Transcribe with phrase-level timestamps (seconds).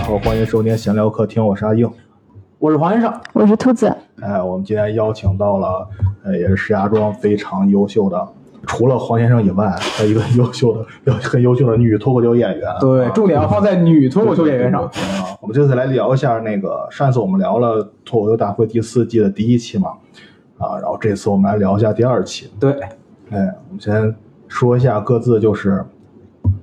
[0.00, 1.88] 好，欢迎收听闲聊客厅，我是阿英。
[2.58, 5.86] 我是黄先生，我是兔子，哎，我们今天邀请到了，
[6.24, 8.28] 呃，也是石家庄非常优秀的，
[8.66, 10.74] 除了黄先生以外，的一个优秀
[11.04, 12.66] 的、很优秀的女脱口秀演员。
[12.80, 14.82] 对，重点要放在女脱口秀演员上。
[14.84, 19.90] 啊，我们这次来聊一下那个，上次我们聊了脱口秀大会第四季的第一期嘛，
[20.58, 22.50] 啊，然后这次我们来聊一下第二期。
[22.58, 22.72] 对，
[23.30, 24.14] 哎，我们先
[24.48, 25.84] 说一下各自就是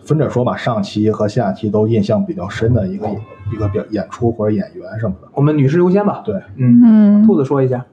[0.08, 3.10] 分着说吧，上期和下期都印象比较深的一个
[3.52, 5.28] 一个表演出或者演员什么的。
[5.34, 6.24] 我们女士优先吧。
[6.24, 6.82] 对，嗯，
[7.22, 7.86] 嗯，兔子说一下。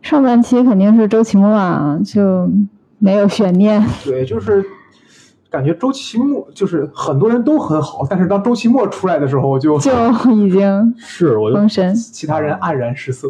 [0.00, 2.50] 上半期肯定是周奇墨啊，就
[2.98, 3.84] 没有悬念。
[4.02, 4.64] 对，就是
[5.50, 9.92] 感觉周奇墨就是很多人都很好，但是当周奇墨出来的时候，就就
[10.32, 11.94] 已经是我就封神。
[11.94, 13.28] 其他人黯然失色。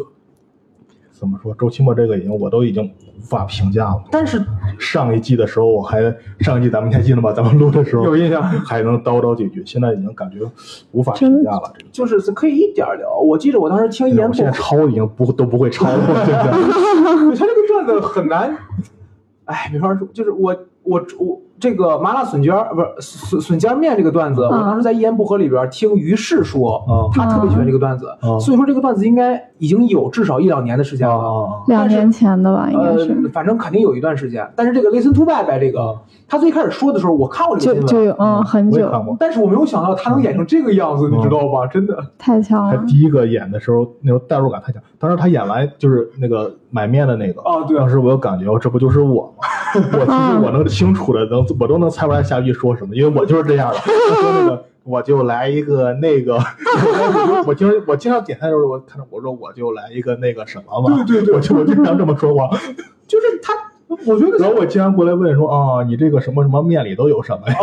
[1.17, 2.83] 怎么说，周奇墨这个已经我都已经
[3.17, 4.03] 无法评价了。
[4.11, 4.43] 但是
[4.77, 6.01] 上一季的时候，我还
[6.41, 7.31] 上一季咱们还记得吗？
[7.31, 10.39] 咱们录的时候有印象，还能叨叨几句，现在已经感觉
[10.91, 11.71] 无法评价了。
[11.77, 13.17] 这个就是可以一点儿聊。
[13.17, 16.51] 我记得我当时听一言不我现在抄已经不都不会抄了，现在。
[17.35, 18.57] 他这个段子很难，
[19.45, 20.07] 哎，没法说。
[20.13, 31.15] 就是我我我这个麻辣笋尖儿不是笋笋尖面这个段子，我当时在一言不合里边听于适说，嗯他特别喜欢这个段子，嗯所以说这个段子应该已经有至少一两年的时间了。
[31.15, 34.47] 啊两年前的吧，应该是，呃，反正肯定有一段时间。
[34.55, 35.95] 但是这个 Listen to Bye Bye 这个啊，
[36.27, 39.15] 他最开始说的时候，我看过这个新闻，就就嗯很久，我也看过。
[39.19, 41.65] 但是我没有想到他能演成这个样子，你知道吧？
[41.67, 42.75] 真的，太强了。
[42.75, 44.81] 他第一个演的时候，那种代入感太强。
[45.07, 49.43] 当时他演完就是那个买面的那个，哦对当时我有感觉，哦这不就是我吗？
[49.93, 53.77] 我其实我能清楚的能，我都能猜出来下一句说什么，因为我就是这样的。
[54.09, 56.39] 他说那个，我就来一个那个，
[57.45, 62.49] 我经我经常点菜的时候，我看着我说我就来一个那个什么嘛，对对对我就我经常这么说话。
[63.07, 63.53] 就是他，
[63.87, 67.55] 我觉得然后我经常过来问说啊，你这个什么什么面里都有什么呀？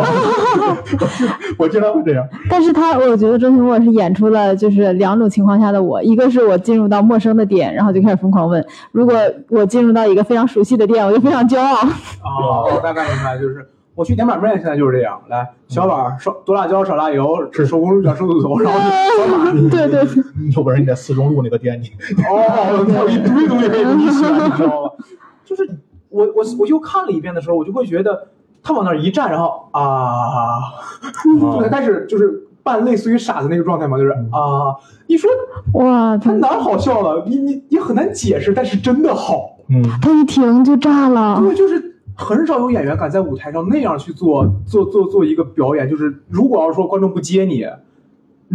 [1.57, 2.27] 我经常会这样。
[2.49, 9.15] 但是他，我觉得周奇墨是演出了就是两种情况下的我，一个是我进入到陌生的店，然后就开始疯狂问；如果
[9.49, 11.75] 我进入到一个非常熟悉的店，我就非常骄傲。
[12.23, 15.21] 哦，我大概明白，就是我去点板面，现在就是这样。
[15.29, 18.85] 来，小碗少多辣椒少辣油，是手工小瘦子头，然后就
[19.27, 19.69] 小碗。
[19.69, 21.89] 对对对，你有本事你在四中路那个店你，
[22.23, 24.91] 哦，一堆东西可以给你选，你知道吗？
[25.45, 25.69] 就是
[26.13, 28.27] 我我我又看了一遍的时候，我就会觉得
[28.61, 30.59] 他往那儿一站，然后啊，
[31.41, 34.75] 就他开始就是扮类似于傻子那个状态嘛，就是啊，
[35.07, 35.29] 你说
[35.73, 37.25] 哇，他他哪儿好笑了？
[37.27, 39.57] 你你你很难解释，但是真的好。
[39.69, 41.39] 嗯，他一停就炸了。
[41.39, 45.89] 对，就是很少有演员敢在舞台上那样去做做做做一个表演。
[45.89, 47.65] 就是如果要是说观众不接你，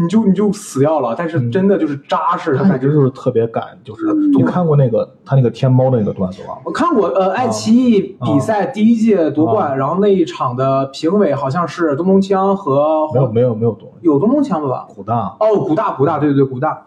[0.00, 1.14] 你就你就死掉了。
[1.16, 6.56] 但是真的就是扎实，他他感觉就是特别敢，就是你看过那个他那个天猫的那个段子吗？
[6.64, 14.86] 我看过，呃，爱奇艺比赛第一届夺冠，啊然后那一场的评委好像是东东锵和没有没有没有东，有东东锵的吧？
[14.94, 16.84] 古大哦，古大古大，对对对，古大。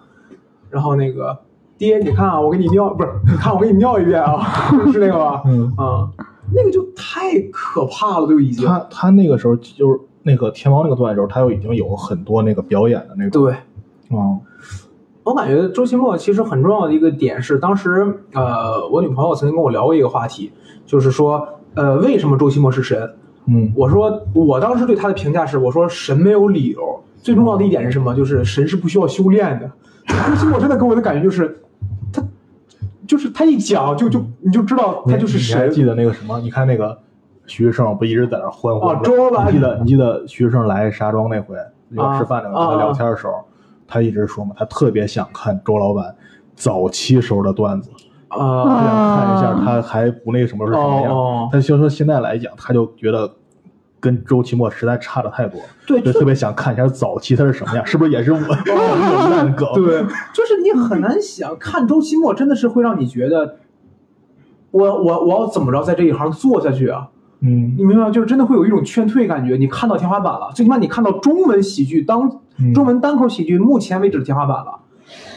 [0.69, 1.37] 然后那个
[1.77, 4.41] 爹，你看啊，我给你尿，不是，你看我给你尿一遍啊，
[4.93, 5.41] 是那个吧？
[5.45, 6.07] 嗯啊，
[6.53, 8.65] 那个就太可怕了，就已经。
[8.65, 13.55] 他他那个时候就是那个天猫那个段子时候，他就已经有很多那个表演的那种，对，
[14.09, 14.39] 嗯
[15.23, 20.51] 我感觉周奇墨其实很重要的一个点是，当时呃，我女朋友曾经跟我聊过一个话题，
[20.85, 23.13] 就是说，呃，为什么周奇墨是神？
[23.45, 28.15] 嗯我说，我当时对他的评价是，我说神没有理由，最重要的一点是什么？
[28.15, 29.71] 就是神是不需要修炼的。
[30.07, 31.61] 周奇墨真的给我的感觉就是，
[32.11, 32.23] 他
[33.07, 35.57] 就是他一讲就就你就知道他就是神。
[35.57, 36.39] 你还记得那个什么？
[36.39, 36.97] 你看那个
[37.51, 39.01] 徐志胜不一直在那儿欢呼哦吗？
[39.03, 41.53] 周老板你记得你记得徐志胜来沙庄那回
[41.89, 43.33] 要啊吃饭那个聊天的时候，
[43.85, 46.15] 他一直说嘛，他特别想看周老板
[46.55, 47.89] 早期时候的段子，
[48.29, 51.11] 他啊，想看一下他还不那什么是什么样。
[51.11, 53.29] 哦哦他就说现在来讲，他就觉得
[53.99, 59.67] 跟周奇墨实在差的太多，对就特别想看一下早期他是什么样，是不是也是我我有烂梗？
[59.75, 60.01] 对，
[60.33, 63.57] 就是你很难想，看周奇墨真的是会让你觉得，
[64.71, 67.09] 我我我要怎么着在这一行做下去啊？
[67.41, 68.11] 嗯你明白吗？
[68.11, 74.79] 就是真的会有一种劝退感觉，你看到天花板了，最起码你看到中文喜剧当嗯中文单口喜剧目前为止的天花板了。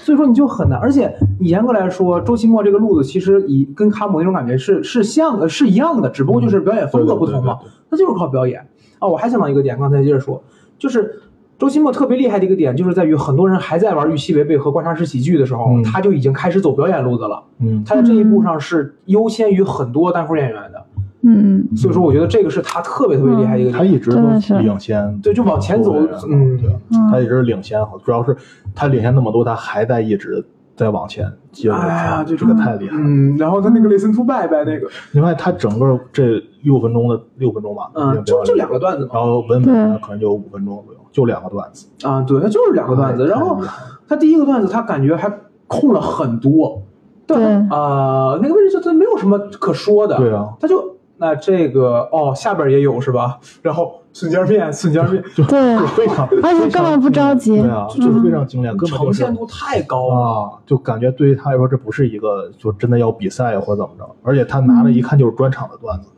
[0.02, 8.68] 所以说你就很难，而且你严格来说，周奇墨这个路子其实以跟卡姆那种感觉是是像的，是一样的，只不过就是表演风格不同嘛对对对对，那就是靠表演
[8.98, 9.08] 啊。
[9.08, 10.44] 我还想到一个点，刚才接着说，
[10.78, 11.22] 就是
[11.58, 17.42] 周奇墨特别厉害的一个点，就是在于很多人还在玩预期违背和观察式喜剧的时候，嗯他就已经开始走表演路子了。
[17.60, 20.84] 嗯他在这一步上是优先于很多单口演员的，
[21.26, 23.78] 嗯，所以说我觉得这个是他特别特别厉害一个点。
[23.78, 24.18] 他一直都
[24.58, 25.94] 领先，对，就往前走，
[26.28, 28.36] 嗯，对，嗯他一直领先，主要是
[28.74, 30.44] 他领先那么多，他还在一直
[30.76, 33.02] 在往前接着哎呀，就这个太厉害了。
[33.02, 39.10] 嗯，然后他那个 listen to 拜拜那个，另外，他整个这六分钟的六分钟吧，嗯，就就两个段子嘛。
[39.14, 41.86] 然后文本呢可能就五分钟左右，就两个段子。
[42.06, 43.24] 啊，对，他就是两个段子。
[43.24, 43.58] 哎然后
[44.06, 45.32] 他第一个段子，他感觉还
[45.66, 46.82] 空了很多，
[47.26, 53.38] 对啊，那个位置就他没有什么可说的，对啊，他就那这个哦，下边也有是吧？
[53.62, 60.14] 然后瞬间变，瞬间变，就对就非常，而且根本不着急对啊，就是非常精炼，根本呈现度太高了。
[60.14, 66.08] 啊，就感觉对于他来说，这不是一个就真的要比赛或者怎么着，而且他拿的一看就是专场的段子，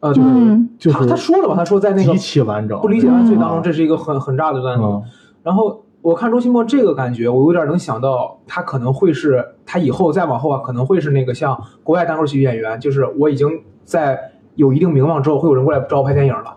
[0.00, 4.84] 呃，就是嗯就是他他说了吧，他说在那个极其完整，不理解万岁当中，嗯这是一个很很炸的段子。
[4.84, 5.02] 嗯
[5.42, 13.48] 然后我看周奇墨这个感觉，我有点能想到他可能会是他以后再往后啊，可能会是那个像国外单口喜剧演员，就是我已经
[13.84, 14.29] 在
[14.60, 16.56] 有一定名望之后，会有人过来找我拍电影了。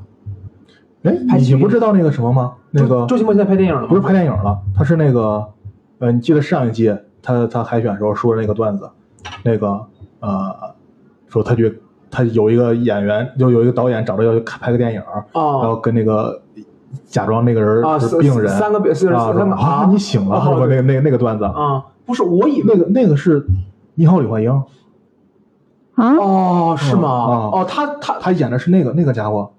[1.03, 2.53] 哎，你不知道那个什么吗？
[2.71, 3.87] 那个周周奇墨现在拍电影了吗？
[3.87, 5.45] 不是拍电影了，他是那个，
[5.99, 8.89] 呃，你记得上一季他他海选时候说的那个段子，
[9.43, 9.67] 那个
[10.19, 10.55] 呃，
[11.27, 15.01] 说他去他有一个演员，就有一个导演找他要去拍个电影，
[15.33, 16.41] 然啊后跟那个
[17.05, 20.41] 假装那个人啊，是病人，三个病是啊三个啊，你醒了？
[20.45, 23.45] 那个那个那个段子，啊，不是，我以为那个那个是
[23.95, 24.63] 你好，李焕英，
[25.95, 27.09] 啊，哦，是吗？
[27.09, 29.51] 啊哦，他他他演的是那个那个家伙，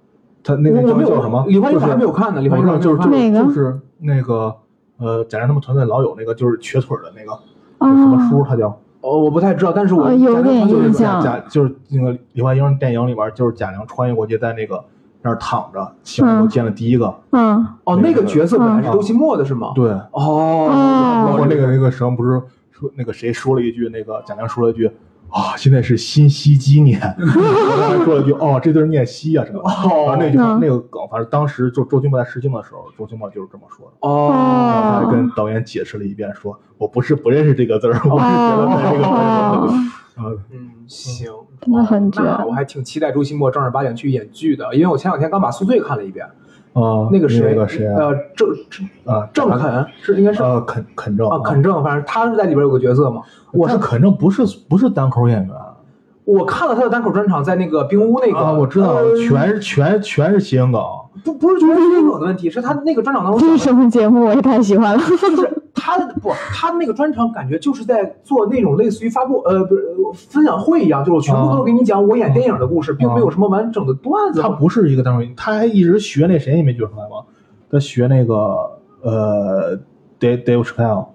[0.42, 1.44] 他那个叫叫什么？
[1.46, 4.54] 李焕英我还没有看呢，李焕英还没就是就是就是那个
[4.98, 7.32] 呃，贾玲他们团队老有那个就是瘸腿的那个
[7.78, 8.68] 哦什么叔，他叫
[9.00, 14.82] 哦，我不太知道，但是我哦有点就是印象贾贾就是那个李焕英电影里边就是贾玲穿越过去，在那个
[15.22, 19.72] 那儿躺着，醒后嗯见了第一个，嗯，哦，那个角色本来是嗯周奇墨的是吗？
[19.74, 24.90] 对，哦，哦包括那个那个什么不是说那个谁说了一句，那个贾玲说了一句。
[25.34, 29.68] 啊，现在是新西鸡年， 我还说了一句哦，这字儿念西啊什么的。
[29.68, 33.92] 哦然后那句话嗯那个梗，反正当时就周奇墨在试镜的时候，周奇墨就是这么说的。
[34.08, 34.38] 哦，然
[34.94, 38.98] 后他哦跟导演解释了一遍，说我不是不认识这个字儿，我是觉得在这
[40.22, 41.28] 个嗯，行，
[41.60, 46.24] 真的很绝我还挺期待周奇墨正儿八经去演剧的，因为我前两天刚把《宿醉》看了一遍，
[46.74, 53.22] 啊，那个谁，那个谁啊，呃，郑郑啊，郑肯是应该是呃肯肯正啊，肯正，反正他是在里边有个角色嘛。
[53.52, 55.50] 我是肯正不是不是单口演员
[56.24, 60.80] 我看了他的单口专场，在那个冰屋那个，啊，我知道，呃全是全全是谐音梗，
[61.24, 64.24] 不不是全是那种的问题，是他那个专场当中这是什么节目？
[64.26, 64.98] 我也太喜欢了。
[64.98, 74.40] 就是他的不，他那个专场感觉就是在做那种类似于发布呃不是呃分享会一样，就是我全部都是给你讲我演电影的故事，并没有什么完整的段子。
[74.40, 77.26] 他不是一个单口，他还一直学那谁，你没觉出来吗？
[77.70, 78.34] 他学那个
[79.02, 79.76] 呃
[80.18, 81.08] ，Dave Dave Chappelle，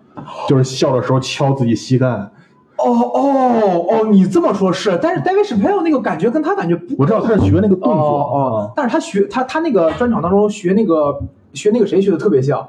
[0.47, 2.07] 就是笑的时候敲自己膝盖。
[2.07, 11.19] 哦哦哦，你这么说是，但是 David Chappelle 那个感觉跟他感觉不我知道他是学那个动作哦哦，但是他学他他那个专场当中学那个
[11.53, 12.67] 学那个谁学的特别像，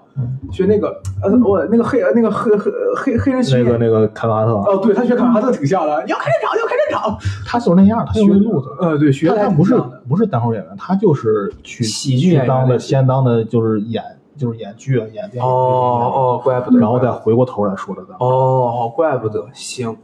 [0.51, 0.89] 学那个
[1.23, 8.69] 呃我那个黑那个黑黑黑黑人学那个那个凯文哈特，哦，对他学卡哈特挺像的，你要开战场，要开战场，他就是那样，他学那路子。
[8.81, 14.03] 呃对，学的他他不是不是单口演员，他就是去喜剧当的，先当的就是演
[14.37, 15.43] 就是演剧啊，演电影。
[15.43, 18.15] 哦哦，怪不得，然后再回过头来说的咱。
[18.19, 19.95] 哦，怪不得，行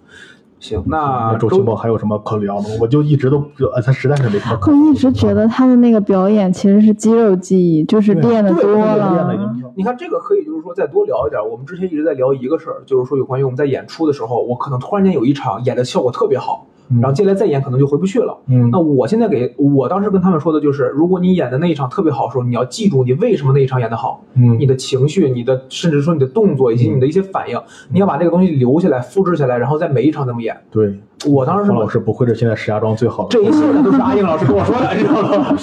[0.59, 2.69] 行，那那周奇墨还有什么可聊的？
[2.81, 9.39] 我就一直都不知道，呃他实在是没什么可我一直觉得他的那个表演其实是肌肉记忆，就是对练的多了练了已。
[9.39, 11.41] 经你看这个可以，就是说再多聊一点。
[11.47, 18.37] 我们之前一直在聊一个事儿，就是说有关于我们在演出的时候，我可能突然间有一场演的效果特别好，嗯然后接下来再演可能就回不去了。
[18.49, 27.59] 嗯那我现在给我当时跟他们说的就是，如果你演的那一场特别好的时候，你要记住你为什么那一场演得好，嗯你的情绪、你的甚至说你的动作以及你的一些反应，
[27.91, 30.57] 你要把这个东西留下来、复制下来，然后在每一场这么演。
[30.71, 33.29] 对，我当时方老师不愧是现在石家庄最好的。
[33.31, 35.57] 这一切都是阿英老师跟我说的， 你知道吗？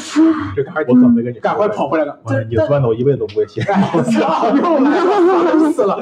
[0.55, 2.17] 这赶快我可没跟你 赶快跑回来了。
[2.49, 3.61] 你段子我一辈子都不会写。
[3.61, 4.47] 哎，我操！
[4.55, 5.99] 又来了，烦死了，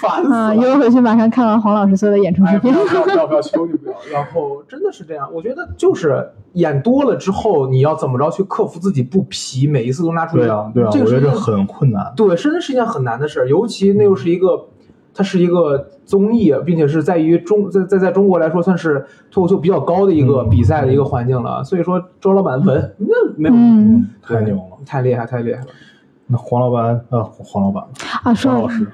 [0.00, 0.56] 烦死啊，了。
[0.56, 2.84] 一会儿回去马上看完黄老师所有的演出哎，视频不要。
[2.84, 3.94] 不要不要不要，求你不要。
[4.12, 4.33] 然后
[4.68, 12.12] 真的是这样，我觉得就是演多了之后，你要怎么着去克服自己不疲，每一次都拿出对啊，对啊，我觉得这很困难。
[12.16, 14.66] 对，真的是一件很难的事儿，尤其那又是一个，
[15.14, 21.62] 它是一个综艺，并且是在于中在在在中国来说算是脱口秀比较高的一个嗯比赛的一个环境了。
[21.64, 24.62] 所以说，周老板稳，那没有，嗯太牛了。
[24.86, 25.66] 太厉害，太厉害了。
[26.26, 27.84] 那黄老板，呃，黄老板，
[28.22, 28.86] 啊，说黄老师，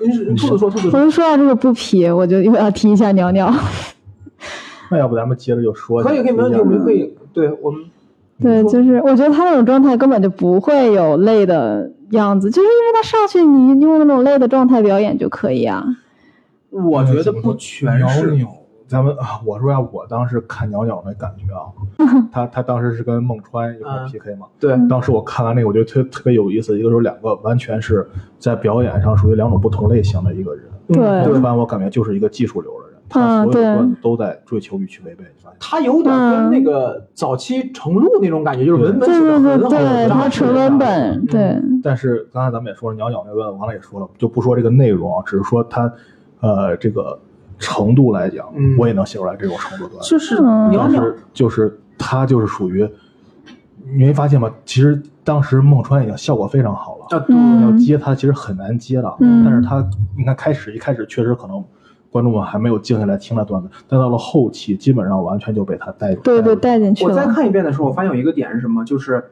[0.00, 3.52] 您是兔子说，兔子我说，就说到这个不皮，我就又要提一下鸟鸟。
[4.90, 7.84] 那要不咱们接着就说去，可以可以没问题，我们可以，对我们
[8.40, 15.84] 对，就是我觉得他那种状态根本就不会有累的样子，就是因为他上去你用那种累的状态表演就可以啊。
[16.70, 18.46] 我觉得不全是
[18.86, 21.68] 咱们啊，我说呀，我当时看鸟鸟那感觉啊，
[22.32, 24.46] 他他当时是跟孟川一块嗯 PK 嘛。
[24.58, 26.78] 对，当时我看完那个，我觉得特特别有意思。
[26.78, 30.64] 一个是两个完全是在表演上属于两种不同类型的一个人。
[30.86, 35.24] 对孟川我感觉就是一个技术流的人，他所有的都在追求与去违背。
[35.60, 45.92] 他有点跟那个早期程璐那种感觉，就是文本对写的很好，对对对，他纯文嗯本，对，但是刚才咱们也说了，鸟鸟那个段子，完了也说了，就不说这个内容啊，只是说他，
[46.40, 47.18] 呃，这个
[47.58, 50.00] 程度来讲，嗯我也能写出来这种程度的。
[50.02, 52.88] 就是嗯鸟鸟就是他就是属于，
[53.96, 54.48] 你没发现吗？
[54.64, 57.26] 其实当时孟川已经效果非常好了，
[57.62, 59.84] 要接他其实很难接的，嗯但是他
[60.16, 61.64] 你看开始一开始确实可能
[62.10, 66.20] 观众们还没有静下来听他段子，但到了后期基本上完全就被他带入。
[66.22, 67.26] 对对，带进去了我再。
[67.26, 69.30] 看一遍的时候，我发现有一个点是什么，就是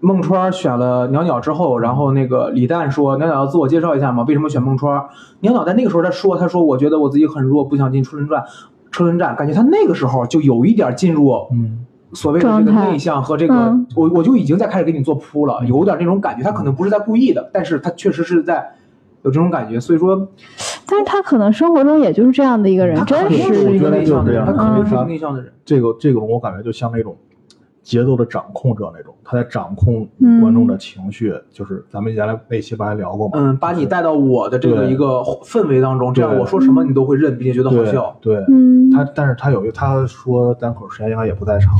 [0.00, 5.04] 孟川选了鸟鸟之后，然后那个李诞说鸟鸟要自我介绍一下嘛，为什么选孟川？
[5.40, 8.42] 鸟鸟在那个时候他说，他说我觉得我自己很弱，不想进车轮战，
[8.90, 18.72] 车轮战，感觉他那个时候就有一点进入嗯，所谓的这个内向和这个，嗯我我就已经在开始给你做铺了，有点那种感觉，他可能不是在故意的，但是他确实是在
[19.22, 20.26] 有这种感觉，所以说
[20.90, 25.52] 但是他可能生活中也就是这样的一个人真是是一个内向的人，他我觉得就是这样肯定是一个嗯内向的人。
[25.64, 27.16] 这个这个我感觉就像那种
[27.82, 33.32] 节奏的掌控者那种，他在掌控嗯观众的情绪，就是咱们原来那期不还聊过吗？
[33.36, 38.16] 嗯，把你带到我的这个一个氛围当中，这样我说什么你都会认，并且觉得好笑。
[38.20, 41.72] 对，嗯，他但是他有一个他说单口时间应该也不太长，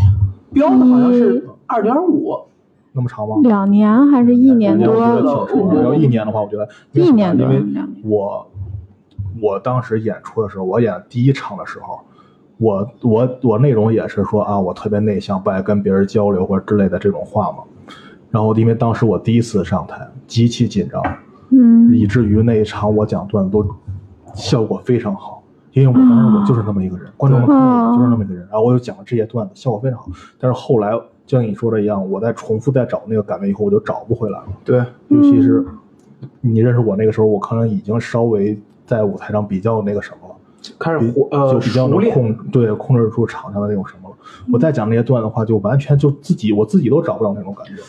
[0.53, 2.35] 标的好像是二点五，
[2.93, 3.37] 那么长吗？
[3.43, 5.17] 两年还是一年多我
[5.59, 5.83] 觉得。
[5.83, 7.47] 要一年的话，我觉得一年多
[8.05, 8.47] 我
[9.41, 12.01] 我当时演出的时候，我演第一场的时候，
[12.59, 17.59] 我我我内容也是说啊，我特别内向，不爱跟别人交流或者之类的这种话嘛。
[18.31, 21.03] 然后因为当时我第一次上台，极其紧张，
[21.51, 23.67] 嗯以至于那一场我讲段子都
[24.35, 30.07] 效果非常好，因为我当时我就是那么一个人，观众们看我就是那么一个人，然后我又讲了这些段子，效果非常好。
[30.39, 30.93] 但是后来
[31.27, 34.47] 就像你说的一样，我在重复再找那个感觉以后，我就找不回来了。
[34.65, 35.65] 对，尤其是
[36.41, 38.57] 你认识我那个时候，我可能已经稍微
[38.91, 40.35] 在舞台上比较那个什么了，
[40.77, 40.99] 开始
[41.31, 42.11] 呃就比较能。
[42.11, 44.17] 控对控制住场上的那种什么了。
[44.53, 47.81] 我再讲那些段的话，就完全就自己我自己都找不到那种感觉。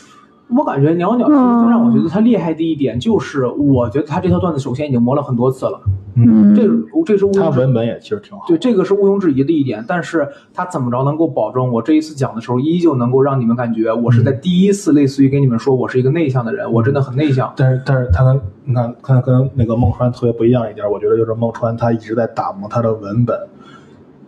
[0.56, 5.80] 我感觉袅袅其实最让我觉得他厉害的一点就是，我觉得他这条段子首先已经磨了很多次了，
[6.14, 8.44] 嗯，这个这是毋庸置他文本也其实挺好。
[8.46, 17.52] 对，这个是毋庸置疑的一点，但是他怎么着能够保证我这一次讲的时候，依旧能够让你们感觉我是在第一次类似于跟你们说我是一个内向的人，我真的很内向。
[17.56, 23.36] 但是但是他跟你看看跟那个孟川特别不一样一点，我觉得就是孟川他一直在打磨他的文本，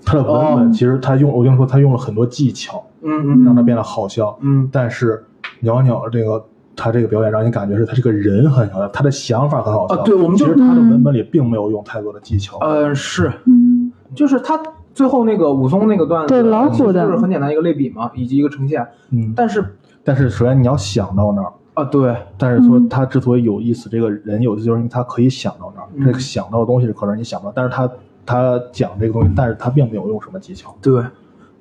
[0.05, 0.71] 他的文本哦。
[0.73, 3.45] 其实他用我跟你说他用了很多技巧，嗯嗯。
[3.45, 4.37] 让他变得好笑。
[4.41, 5.25] 嗯，但是
[5.61, 6.45] 鸟鸟这个
[6.77, 9.95] 他这个表演让你感觉是他这个人很好笑，他的想法很好笑。
[9.95, 12.59] 啊对我们就其实他的文本里并没有用太多的技巧。
[12.59, 14.61] 呃是，嗯就是他
[14.93, 18.87] 最后那个武松那个段子，对老虎的其实就是很简单一个类比嘛，以及一个呈现。
[19.11, 19.65] 嗯，但是
[20.05, 27.91] 但是首先你要想到那儿，啊对，但是说嗯他之所以有意思，这个人有意思，就是因为他可以想到那儿，嗯这个想到的东西是可能你想不到，但是他
[28.27, 30.75] 他讲这个东西，但是他并没有用什么技巧。
[30.81, 31.03] 对，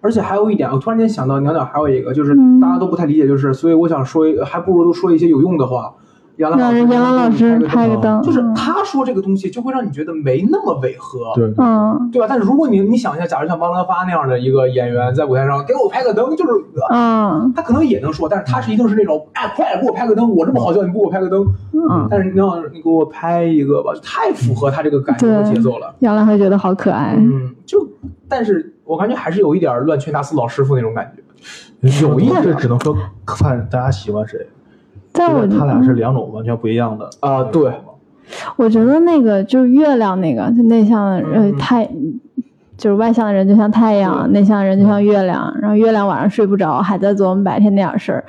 [0.04, 5.94] 而且还有一点，我突然间想到，鸟鸟还有一个，就是嗯大家都不太理解，就是所以我想说，还不如都说一些有用的话。
[6.38, 12.26] 杨澜老师，杨澜老师拍个灯，就是他说这个东西，就会让你觉得没那么违和，对，嗯对吧？
[12.28, 16.52] 但是如果你你想一下，假如像王德发那样的一个演员在舞台上给我拍个灯，就是
[16.92, 21.46] 嗯他可能也能说，但是他是一定是那种，哎，快点给我拍个灯，我这么好笑，你不给我拍个灯。
[21.74, 25.94] 嗯，但是你要你给我拍一个吧，太符合他这个感觉和节奏了。
[26.00, 27.88] 杨澜会觉得好可爱，嗯，就，
[28.28, 31.22] 但是我感觉还是有一点乱拳打死老师傅那种感觉。
[32.02, 34.48] 有一点这只能说看大家喜欢谁。
[35.14, 37.72] 但我他俩是两种完全不一样的啊对。
[38.56, 41.86] 我觉得那个就是月亮那个，就内向的呃嗯太，
[42.78, 48.24] 就是外向的人就像太阳，内向的人就像月亮，然后月亮晚上睡不着，还在琢磨白天那点事儿，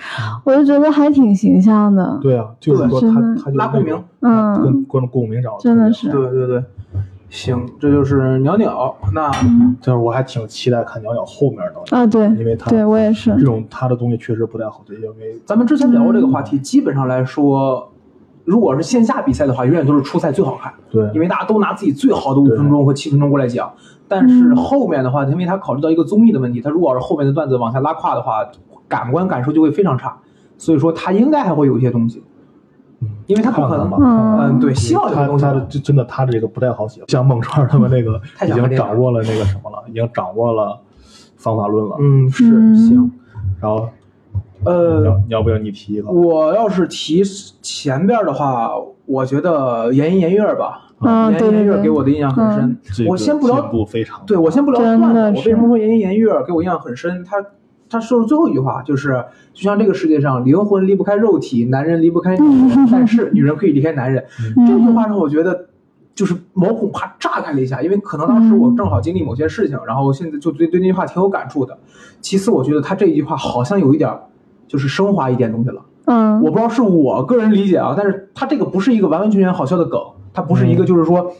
[0.45, 2.19] 我就觉得还挺形象的。
[2.21, 4.63] 对啊，就是说他真的他就拉共鸣，嗯。
[4.63, 6.63] 跟观众共鸣找真的是对对对，
[7.35, 8.95] 行，这就是鸟鸟。
[9.13, 9.29] 那
[9.81, 13.35] 就是我还挺期待看鸟鸟后面的，啊，对，因为他对我也是。
[13.35, 17.91] 这，种他的东西确实不太好对，因为咱们之前聊过这个话题，基本上来说，
[18.45, 21.11] 如果是线下比赛的话，永远都是初赛最好看，对。
[21.13, 23.73] 因为大家都拿自己最好的五分钟和七分钟过来讲。
[24.07, 24.57] 但是嗯。
[24.57, 28.49] 后面的话，因为他考虑到一个综艺的问题，他如果要是后面的段子往下拉胯的话，
[28.87, 30.17] 感官感受就会非常差。
[30.57, 32.25] 所以说他应该还会有一些东西，嗯
[33.27, 35.53] 因为他不可能看看吧，嗯嗯，对，希望这个东西吧。
[35.53, 40.81] 他的就真的他这个不太好写，像孟川他们那个 已经掌握了那个什么了，已经掌握了
[41.37, 41.97] 方法论了。
[42.01, 43.13] 嗯，是嗯行。
[43.61, 43.89] 然后
[44.65, 46.11] 呃，要要不要你提一个？
[46.11, 47.23] 我要是提
[47.63, 48.71] 前边的话，
[49.07, 52.77] 我觉得言一言月吧，嗯，言对对对，言月给我的印象很深。
[52.83, 53.71] 这个我先不聊
[54.27, 57.23] 对我先不聊真段子，我为什么说言言言月给我印象很深？
[57.25, 57.37] 他
[57.95, 64.25] 他说的最后一句话就是，就像这个世界上灵魂离不开肉体，男人离不开女人，但是女人可以离开男人。
[64.57, 65.67] 嗯这句话让我觉得。
[66.17, 71.77] 就是毛孔啪炸开了一下，因为可能当时我正好经历某些事情，然后现在就对对那句话挺有感触的。
[72.21, 74.09] 其次，我觉得他这一句话好像有一点
[74.69, 75.83] 就是升华一点东西了。
[76.05, 80.01] 嗯我不知道是我个人理解啊，但是他这个不是一个完完全全好笑的梗，
[80.33, 81.33] 它不是一个就是说，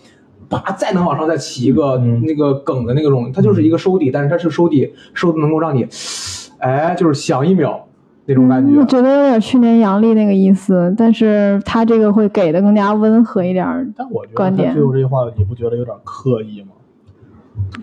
[0.51, 5.87] 啪再能往上再起一个嗯那个梗的那个种，它就是一个收底，但是它是收底收的能够让你，
[6.59, 7.87] 哎，就是想一秒
[8.27, 9.03] 那种感嗯我觉。
[9.03, 13.87] 得有点去年杨笠那个意思，但是他这个会给的更加温和一点儿。
[13.97, 16.69] 但我觉得观点最后这句话，你不觉得有点刻意吗？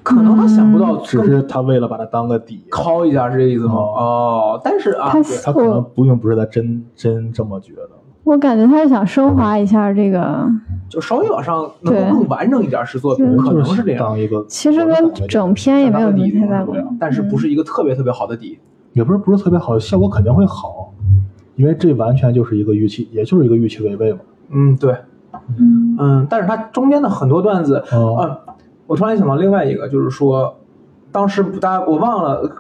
[0.04, 3.76] 可能他想不到只是他为了把它当个底，敲一下是这意思吗？
[3.76, 5.14] 哦，但是啊，
[5.44, 7.90] 他可能不用不是他真真这么觉得。
[8.24, 10.50] 我感觉他是想升华一下这个，
[10.90, 16.88] 就稍微往上能够对更完整一点是作品，嗯可能是这样，一个，其实跟整篇也没有什么太大关系。
[17.00, 18.60] 但是不是一个特别特别好的底。
[18.94, 20.92] 也不是不是特别好，效果肯定会好，
[21.56, 24.20] 因为这完全就是一个预期，也就是一个预期违背嘛。
[24.50, 24.94] 嗯，对，
[25.58, 28.56] 嗯嗯，但是它中间的很多段子，哦嗯，
[28.88, 30.58] 我突然想到另外一个，就是说，
[31.10, 32.52] 当时大家我忘了，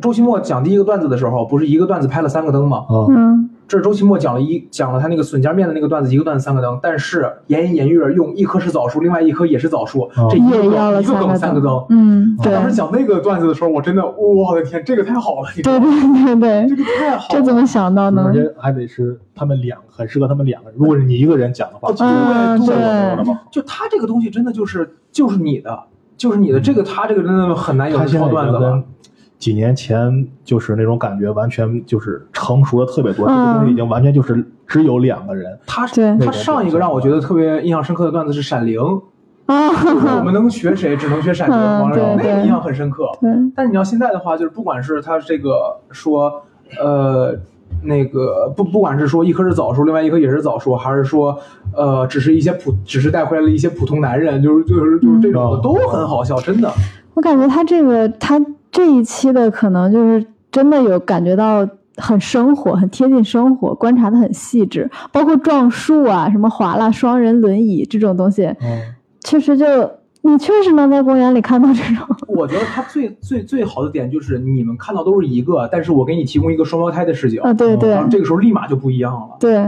[0.00, 2.84] 周奇墨讲第一个段子的时候，不是一个段子拍了三个灯吗？
[2.88, 11.86] 啊，嗯这是周奇墨讲了一讲了他那个笋尖面的那个段子，一个段子三个灯，但是言言言月用一棵是枣树，另外一棵也是枣树，哦这一个也要了梗一个梗三个灯。
[11.88, 17.38] 嗯，对他当时讲那个段子的时候，我真的，我的天，这个太好了，对对对对，这个太好了。
[17.38, 18.34] 这怎么想到呢而？
[18.34, 20.76] 且还得是他们两个，很适合他们两个人。
[20.76, 21.92] 如果是你一个人讲的话。
[23.52, 25.84] 就他这个东西真的就是就是你的，
[26.16, 28.82] 就是你的，这个他这个真的很难有人他现在已抄段子了。
[29.40, 33.26] 几年前就是那种感觉，完全就是成熟的特别多。
[33.26, 35.58] 这个东西已经完全就是只有两个人。
[35.66, 38.78] 他对他上一个让我觉得特别印象深刻的段子是《闪灵》，
[39.48, 41.56] 就是我啊，们能学谁，只能学闪灵。
[41.56, 43.10] 嗯王力宏对对那个印象很深刻。
[43.20, 46.42] 对，但是你要现在的话，就是不管是他这个说，
[46.78, 47.34] 呃，
[47.82, 51.38] 那个不不管是说一棵是枣树，另外一棵也是枣树，还是说，
[51.74, 56.70] 呃，只是一些普，只是带回来了一些普通男人，就是就是就是这种的嗯都很好笑，真的。
[57.14, 58.38] 我感觉他这个他
[58.70, 69.66] 这一期的可能就是真的有感觉到很生活，很贴近生活，观察的很细致，包括撞树啊，什么划拉双人轮椅这种东西，嗯，确实就
[70.22, 79.36] 你确实能在公园里看到这种，我觉得他最最最好的点就是你们看到都是一个，但是我给你提供一个双胞胎的视角，啊，对对然后这个时候立马就不一样了。
[79.40, 79.58] 对，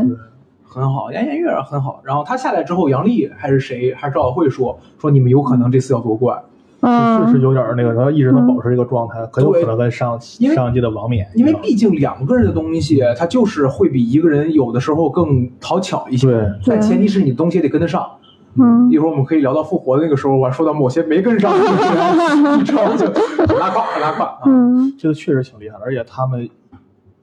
[0.65, 2.01] 很好，杨艳月很好。
[2.05, 6.43] 然后他下来之后，杨丽还是谁，还是赵小慧说说你们有可能这次要夺冠，
[6.83, 16.27] 嗯，是是有点那个，然后一直能保持这个状态，很有可能跟上因为上一季的王冕，因为毕竟两个人的东西，他就是会比一个人有的时候更讨巧一些。
[16.27, 18.07] 对，但前提是你东西得跟得上。
[18.55, 23.07] 嗯一会儿我们可以聊到复活的那个时候，我还说到某些没跟上的人， 一抄就
[23.47, 24.41] 很拉胯，很拉胯啊。
[24.45, 26.47] 嗯这个确实挺厉害的，而且他们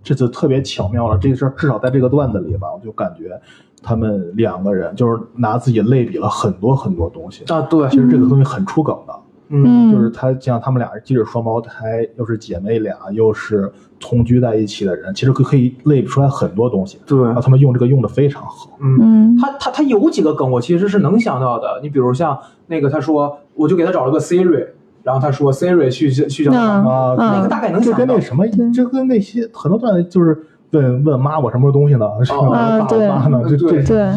[0.02, 1.18] 这次特别巧妙了。
[1.20, 3.40] 这个事儿至少在这个段子里吧，我就感觉
[3.84, 7.44] 他们两个人就是拿自己类比了很多很多东西。
[7.54, 9.14] 啊，对其，实这个东西很出梗的，
[9.50, 16.98] 嗯，嗯，就是他像他们俩既是双胞胎，又是姐妹俩，又是同居在一起的人，其实可可以类比出来很多东西。
[17.06, 18.78] 对然后他们用这个用的非常好。
[18.80, 18.98] 嗯。
[19.02, 21.80] 嗯他他他有几个梗，我其实是能想到的。
[21.82, 24.68] 你比如像那个，他说我就给他找了个 Siri，
[25.04, 28.22] 然后他说 Siri 去去叫嗯啊，那个大概能想到这跟那。
[28.22, 30.38] 什么对，这跟那些很多段子就是
[30.72, 32.06] 问问妈我什么时候东西呢？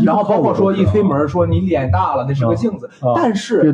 [0.05, 3.12] 然后包括说一推门说你脸大了，那是个镜子，啊。
[3.17, 3.73] 但是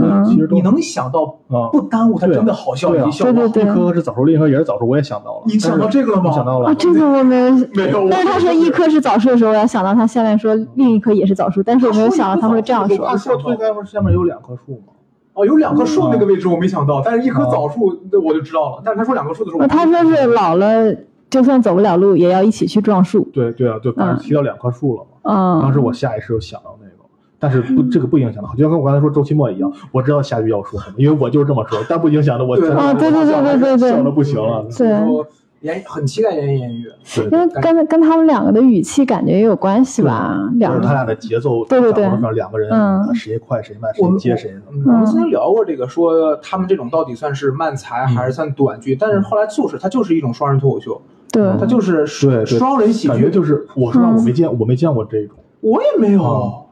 [0.51, 1.69] 你能想到啊。
[1.73, 3.33] 不耽误他真的好笑一笑吗？
[3.33, 3.63] 对对。
[3.65, 5.43] 一颗是枣树，另一颗也是枣树，我也想到了。
[5.47, 6.31] 你想到这个了吗？
[6.31, 7.51] 我想到了啊，，这个我没有。
[7.75, 13.07] 没有，但是他说一颗是枣树的时候，我要想到他下面说另一棵也是枣树，但是我没有想到他会这样说。
[13.07, 14.93] 他说推开门下面有两棵树吗？
[15.35, 17.51] 哦，有两棵树那个位置我没想到，但是一棵啊。
[17.51, 17.87] 枣树
[18.25, 18.83] 我就知道了。
[18.85, 20.93] 但是他说两棵树的时候，呃他说是老了，
[21.31, 23.29] 就算走不了路，也要一起去撞树。
[23.33, 25.09] 对对啊，对，反正提到两棵树了嘛。
[25.23, 27.05] 嗯，当时我下意识就想到那个，
[27.39, 34.63] 但是不，这个不影响的，就像跟我刚才说周奇墨一样，我知道下句要说什么，因为我就是这么说，但不影响的我对啊对对对对对对笑的不行了。
[34.63, 35.27] 对所以说
[35.61, 36.87] 言很期待言言言语。
[37.17, 44.55] 对因为跟跟他们两个的语气感觉也有关系吧，两个就是他俩的节奏，对对对两个人嗯谁快谁慢，谁接谁。
[44.71, 48.95] 嗯我们曾经聊过这个，说他们这种到底算是慢才还是算短剧？
[48.95, 55.37] 但是后来就是它就是一种双人脱口秀，对它就是对对双人喜剧，感觉就是，我说让我没见，我没见过这种。
[55.61, 56.68] 我也没有。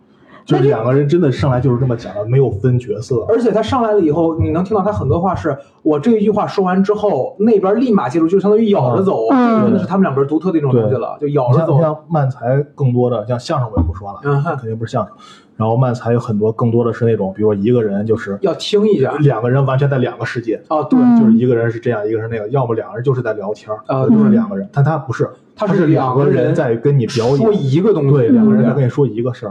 [0.47, 3.27] 哦就是两个人真的上来就是这么讲的，没有分角色。
[3.29, 15.13] 而且他上来了以后，你能听到他很多话是，我这一句话说完之后，那边立马接住，就相当于咬着走，真的是他们两个人独特的一种东西了，就咬着走你像漫才更多的像相声我也不说了，嗯肯定不是相声。
[15.57, 29.51] 然后漫才有很多更多的是那种，比如说一个人就是要听一下两个人完全在两个世界，啊，对，嗯就是一个人是这样，一个人是那个，要么两个人就是在聊天，啊就是两个人，但他不是，他他是两个人人在跟你表演说，一个东西，对，两个人在跟你说一个事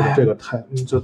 [0.00, 0.98] 哎这个太嗯就，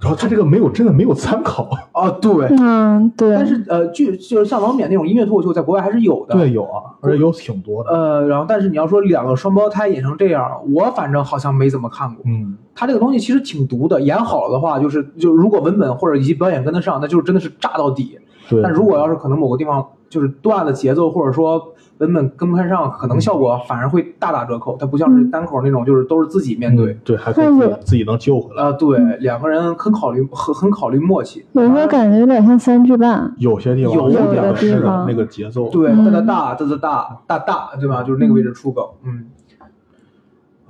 [0.00, 2.46] 然后他这个没有真的没有参考， 啊，对。
[2.58, 3.34] 嗯，对。
[3.34, 6.34] 但是呃，剧就是像王冕那种音乐脱口秀，在国外还是有的。
[6.34, 12.22] 对，有啊，而且有挺多的，呃，然后但是你要说两个双胞胎演成这样，我反正好像没怎么看过。
[12.26, 18.18] 嗯，他这个东西其实挺毒的，演好了的话，就是就如果文本或者以及表演跟得上，那就是真的是炸到底。
[18.48, 18.62] 对。
[18.62, 21.62] 但如果要是可能某个地方就是断了节奏，或者说
[22.00, 24.76] 文本跟不上，可能效果反而会大打折扣。
[24.78, 26.92] 它不像是单口那种，就是都是自己面对。
[26.92, 31.44] 嗯对，还可以自己自己能救回来，啊、对，两个人很考虑，很很考虑默契。
[31.52, 33.32] 有时候感觉有点像三句半。
[33.38, 38.02] 有些地方有两的个是地方那个节奏，对，嗯哒哒哒哒哒哒哒哒，对吧？
[38.02, 38.84] 就是那个位置出梗。
[39.04, 39.26] 嗯，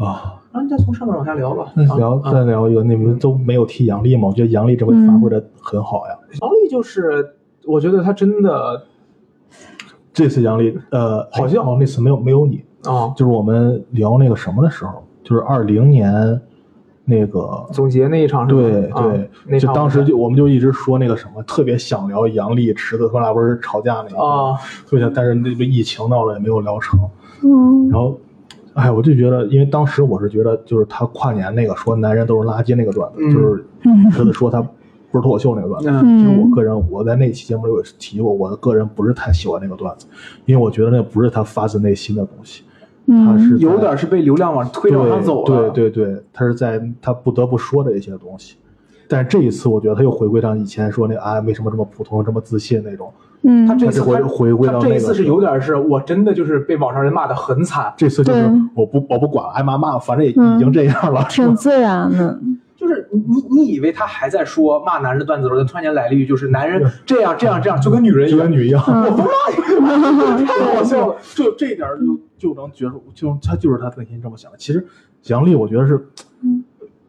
[0.04, 0.36] 啊。
[0.52, 1.66] 然后再从上面往下聊吧。
[1.76, 4.26] 那聊啊再聊一个，你们都没有提杨笠吗？
[4.26, 6.18] 我觉得杨笠这回发挥的很好呀。
[6.40, 7.34] 杨笠就是，
[7.66, 8.82] 我觉得他真的
[10.12, 16.40] 这次杨笠，呃，好像哦那次没有没有你，啊，就是我们聊那个什么的时候，就是二零年
[17.04, 18.98] 那个，总结那一场是吧？
[18.98, 19.18] 啊对。
[19.18, 24.54] 对，那场就当时就我们就一直说那个什么，特别想聊杨笠、池子他们俩不是吵架那个，啊，
[24.86, 27.00] 特别想，但是那个疫情闹了也没有聊成。
[27.42, 27.88] 嗯。
[27.88, 28.18] 然后，
[28.74, 33.32] 哎，我就觉得，因为当时我是觉得，就是他跨年那个说男人都是垃圾那个段子，嗯。
[33.32, 34.10] 就是嗯。
[34.10, 34.64] 池子说他
[35.10, 35.90] 不是脱口秀那个段子。
[35.90, 40.06] 嗯其实我嗯个人，我在那期节目里有提过，我的个人不是太喜欢那个段子，
[40.46, 42.62] 因为我觉得那不是他发自内心的东西，
[43.06, 45.70] 他是有点是被流量往推着往上走了。
[45.70, 48.56] 对对对，他是在他不得不说的一些东西。
[49.08, 53.12] 但是这一次，我觉得他又回归到以前说那个啊，为什么这么普通、这么自信那种。
[53.42, 62.38] 嗯他这次回回归到他这一次是有点是我真的就是被网上人骂的很惨，这次就是我不我不管了，挨骂骂，反正也嗯已经这样了，挺自然的。
[63.10, 68.82] 就是你你你以为他还在说骂男人的段子的时候，突然间来了一句就是男人这样这样这样就跟女人一样就跟，女一样。
[68.86, 71.16] 嗯我不骂你，太搞笑了。
[71.34, 71.88] 就这一点
[72.38, 74.58] 就就能觉出，就他就是他内心这么想的。
[74.58, 74.86] 其实
[75.24, 76.29] 杨笠，我觉得是嗯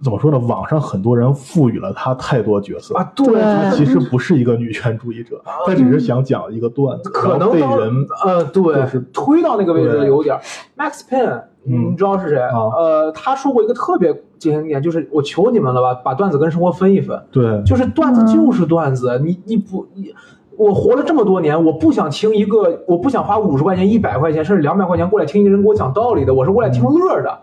[0.03, 0.39] 怎么说呢？
[0.39, 3.25] 网上很多人赋予了他太多角色，啊，对，
[3.71, 10.41] 其实不是一个女权主义者，他只是想讲一个段子，可能被人呃对，就是推到那个位置对有点儿。
[10.75, 12.39] Max Pen，嗯你知道是谁？
[12.39, 17.21] 啊呃，他说过一个特别经典，就是我求你们了吧，把段子跟生活分一分。
[17.31, 20.13] 对就是段子就是段子，你你不你。
[20.61, 27.41] 我活了这么多年，我不想听一个，我不想花五十块钱、一百块钱，甚至两百块钱过来听一个人给我讲道理的，我是过来听乐的。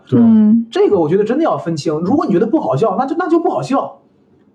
[0.71, 1.93] 这个我觉得真的要分清。
[1.99, 3.99] 如果你觉得不好笑，那就那就不好笑，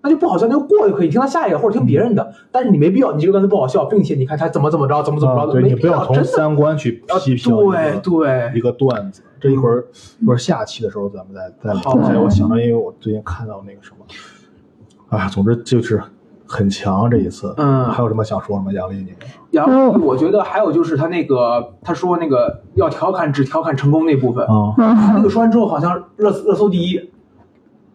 [0.01, 2.33] 那就不好笑，那就过就可以听他下一个或者听别人的。
[2.51, 6.23] 但是你没必要，你这个段子不好笑，并且你看他怎么怎么着，怎么怎么着，啊对你没必要，不要从。
[6.23, 9.21] 三观去啊批评一对对一个段子。
[9.39, 9.85] 这一会儿
[10.19, 11.81] 一会儿下期的时候咱们再再聊。
[11.83, 16.01] 好哎我想到，因为我最近看到那个什么，啊，总之就是
[16.45, 17.53] 很强这一次。
[17.57, 17.85] 嗯。
[17.85, 18.71] 还有什么想说的吗？
[18.71, 19.13] 杨丽，你
[19.51, 27.09] 然嗯后我觉得还有就是他那个他说那个要调侃只调侃成功那部分，啊，他那嗯个说完之后好像热热搜第一，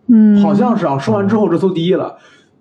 [0.08, 2.16] 嗯，好像是啊，说完之后热搜第一了。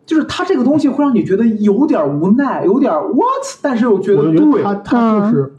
[0.06, 4.74] 就是他这个东西会让你觉得有点无奈，有点 what，但是我觉得我就觉得对，他。
[4.74, 5.54] 他就是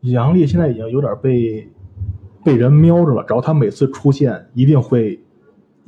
[0.00, 1.70] 杨笠现在已经有点被
[2.42, 5.22] 被人瞄着了，只要他每次出现，一定会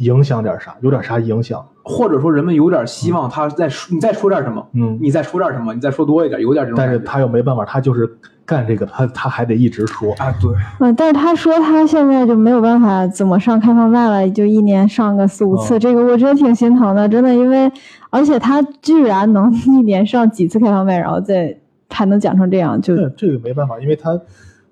[0.00, 1.64] 影响点啥，有点啥影响。
[1.82, 6.78] 或者说人们有点希望他再说，你再说点什么，嗯，你再说点什么，你再说多一点，有点这种。
[6.78, 8.08] 但是他又没办法，他就是
[8.44, 10.12] 干这个，他他还得一直说。
[10.14, 17.70] 啊，对，嗯，但是他说他现在就没有办法怎么上开放麦了，就一年上个四五次，哦这个我真的挺心疼的，真的，因为
[18.10, 21.58] 而且他居然能一年上几次开放麦，然后再
[21.88, 24.12] 还能讲成这样，就这这个没办法，因为他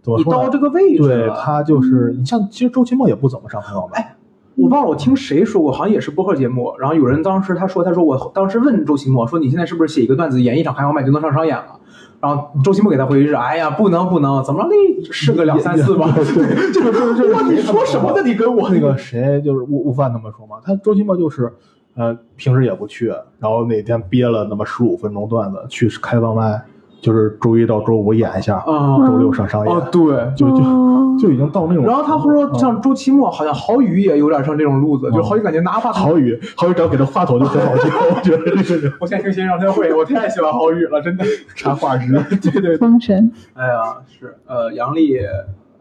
[0.05, 0.49] 你到？
[0.49, 1.29] 这个位置对。
[1.37, 4.15] 他就是你像，其实周奇墨也不怎么上开放麦。
[4.59, 6.75] 我忘了我听谁说过，好像也是播客节目。
[6.81, 11.79] 然后有人当时他说，他说我当时问周奇墨说，你现在是不是写一个段子，演一场开放麦就能上商演了？
[12.21, 16.11] 然后周奇墨给他回一句，哎呀，不能不能，怎么着那试个两三次吧。
[16.13, 18.23] 对，就是就是就是哇，你说什么呢？
[18.25, 21.53] 你跟我那个谁就是悟悟饭他们说嘛，他周奇墨就是，
[21.95, 23.07] 呃，平时也不去，
[23.39, 26.61] 然后哪天憋了那么十五分钟段子去开放麦，
[27.01, 30.01] 就是周一到周五演一下，啊周六上商演，哦对。
[30.37, 31.85] 就就哦就已经到那种。
[31.85, 41.25] 然后他说，嗯像周奇墨，好像郝宇也有点像这种路子，就郝宇感觉拿话筒郝宇，郝宇只要给他话筒就很好听， 我觉得这个人我现在听新人聊天会，我太喜欢郝宇了，真的。
[41.57, 42.13] 插画师。
[42.41, 45.19] 对对，封神，哎呀，是呃，杨笠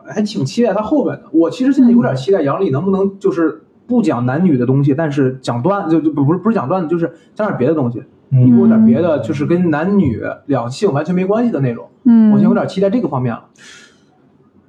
[0.08, 1.24] 还挺期待他后边的。
[1.32, 13.44] 我其实现在有点期待杨笠能不能就是不讲男女的东西，但是讲段就就不不是不是讲段子，就是讲点别的东西，嗯你给我点别的，就是跟男女两性完全没关系的那种，嗯，我现在有点期待这个方面了。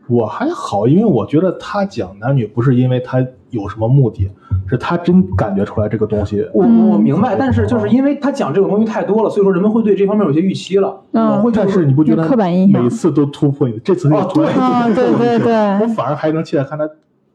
[0.08, 3.18] 我还好，因为我觉得他讲男女不是因为他
[3.50, 4.30] 有什么目的，
[4.66, 6.48] 是他真感觉出来这个东西。
[6.54, 10.98] 我嗯我明白，但是就是因为他讲这种东西太多了，所以说人们会对这方面有些预期了。
[11.12, 13.78] 嗯会但是你不觉得刻板印象每次都突破你？
[13.84, 16.88] 这次又突破哦对对对我反而还能期待看他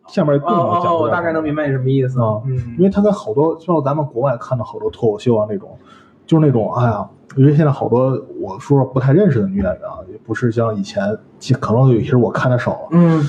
[0.07, 0.91] 下面哦更能讲出来。
[0.93, 2.19] 哦，我大概能明白你什么意思。
[2.19, 5.69] 啊嗯，因为他在好多像咱们国外看到好多脱口秀啊那种，
[6.25, 13.23] 就是那种哎呀，因为现在好多我说说不太认识的女演员啊，也不是像以前，其可能有些我看的少了，嗯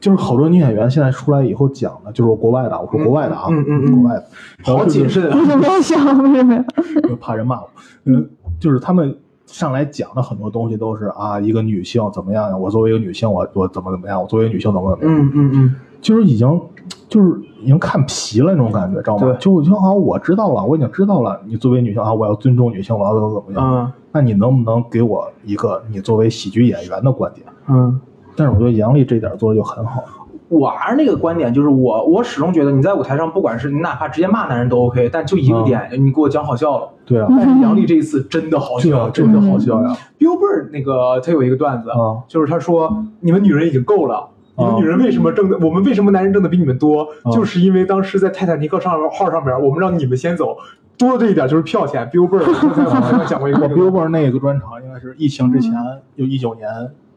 [0.00, 4.26] 就是好多女演员现在出来以后讲的，就是国外的啊，我说国外的啊，嗯嗯嗯国外的，
[4.64, 5.38] 好谨慎啊。
[5.38, 6.04] 为什么要想？
[6.24, 6.64] 为什么呀？
[7.08, 7.70] 就怕人骂我。
[8.06, 8.28] 嗯，
[8.58, 12.56] 就是他们上来讲的很多东西都是啊，一个女性怎么样呀？
[12.56, 14.20] 我作为一个女性，我我怎么怎么样？
[14.20, 15.24] 我作为女性怎么怎么样？
[15.24, 16.60] 嗯嗯嗯，就是已经
[17.08, 19.36] 就是已经看皮了那种感觉，知道吗对？
[19.38, 23.74] 就就好像我知道了，我已经知道了，你作为女性啊，我要尊重女性，我要怎么怎么样？
[23.74, 27.46] 嗯那你能不能给我一个你作为喜剧演员的观点？
[27.68, 27.98] 嗯。
[28.36, 30.04] 但是我觉得杨笠这点做的就很好。
[30.48, 36.90] 我还是那个观点，就是我我始终觉得你在舞台上，不管是你哪怕直接骂男人都 OK，但就一个点，你给我讲好笑了。
[37.06, 44.28] 对啊，但是杨笠这一次真的好笑，啊，真的好笑呀！Bill Burr 那个他有一个段子，啊就是他说你们女人已经够了。
[44.56, 45.56] 你们啊女人为什么挣的？
[45.58, 47.02] 我们为什么男人挣的比你们多？
[47.22, 50.56] 啊就是因为当时在泰坦尼克上号上面，我们让你们先走，
[50.98, 52.08] 多这一点就是票钱。
[52.10, 55.72] Billboard 在舞台上讲过一个 Billboard 那个专场应该是疫情之前，
[56.16, 56.68] 就一九年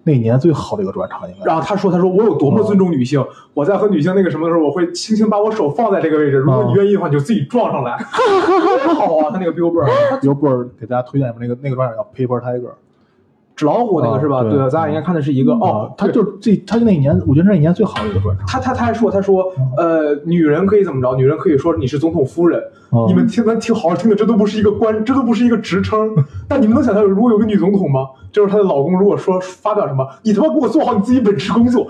[0.04, 1.46] 那年最好的一个专场，应该。
[1.46, 6.38] 然后他说：“他说我有多么尊重女性，我在和女性那个什么的时候，我会轻轻把我手放在这个位置。
[6.38, 7.98] 如果你愿意的话，你就自己撞上来。
[8.86, 9.32] 多 好啊！
[9.32, 12.70] 他那个 Billboard，Billboard 给大家推荐一下那个那个专场叫 Paper Tiger。
[13.56, 14.40] 纸老虎那个是吧？
[14.40, 18.46] 啊对对，咱俩应该看的是一个哦啊，，他就这，他就那一年，我觉得那一年最好的一个专场。
[18.48, 19.46] 他他他还说，他说，
[19.78, 21.16] 呃，女人可以怎么着？
[21.16, 22.62] 女人可以说你是总统夫人。
[22.92, 26.16] 哦你们听咱听好好听的，这都不是一个官，这都不是一个职称。
[26.48, 28.08] 但你们能想象，如果有个女总统吗？
[28.32, 31.86] 就是她的老公，如果说发表什么，你他妈给我做好你自己本职工作，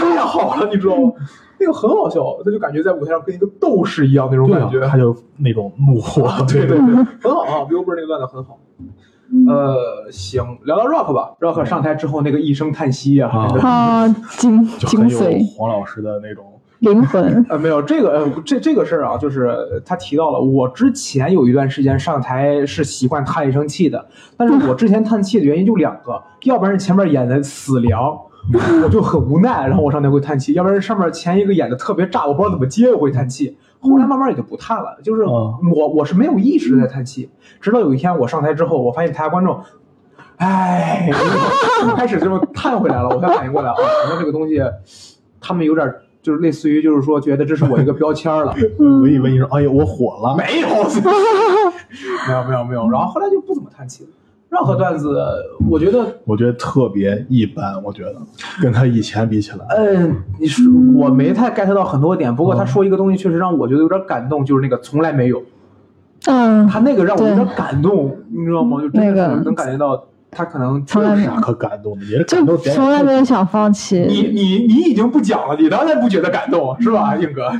[0.00, 1.12] 太好了，你知道吗？
[1.58, 4.80] 那个很好笑，他就感觉在舞台上跟一个斗士一样那种感觉。
[4.80, 6.86] 啊，他就那种怒火， 对对对，
[7.22, 8.58] 很好啊，Billboard 那个段子很好。
[9.48, 11.36] 呃，行，聊聊 Rock 吧。
[11.40, 16.44] Rock 上台之后那个一声叹息啊，啊精精髓黄老师的那种。
[16.80, 17.44] 灵魂。
[17.50, 28.18] 呃，没有这个，呃，这这个事儿啊，就是他提到了，我之前有一段时间上台是习惯叹一声气的，但是我之前叹气的原因就两个， 要不然是前面演的死凉，
[28.82, 33.58] 我就很无奈，然后我上台会叹气；要不然上面前一个演的特别炸，我不知道怎么接，我会叹气。
[33.80, 39.60] 后来慢慢也就不叹了，就是嗯我我是没有意识的在叹气，直到有一天我上台之后，我发现台下观众。
[40.36, 41.10] 哎，
[41.96, 44.58] 开始就叹回来了，我才反应过来，啊，好像这个东西，
[45.40, 48.54] 他们有点就是类似于就是说觉得这是我一个标签了，
[49.02, 50.34] 我以为你说，哎呀，我火了。
[50.36, 50.68] 没有，
[52.28, 54.10] 没有没有没有，然后后来就不怎么叹气了。
[54.50, 55.16] 任何段子，
[55.70, 58.16] 我觉得，我觉得特别一般，我觉得
[58.60, 65.40] 跟他以前比起来，嗯，你说我没太 get 到很多点，不过他说一个东西确实让我觉得有点感动，就是那个从来没有，
[66.26, 68.80] 嗯，他那个让我有点感动，你知道吗？
[68.80, 72.24] 就真的那个是能感觉到他可能从来没有啥可感动的？
[72.24, 74.00] 就感动点从来没有想放弃。
[74.00, 77.52] 你你你已经不讲了，你当然不觉得感动是吧，硬哥？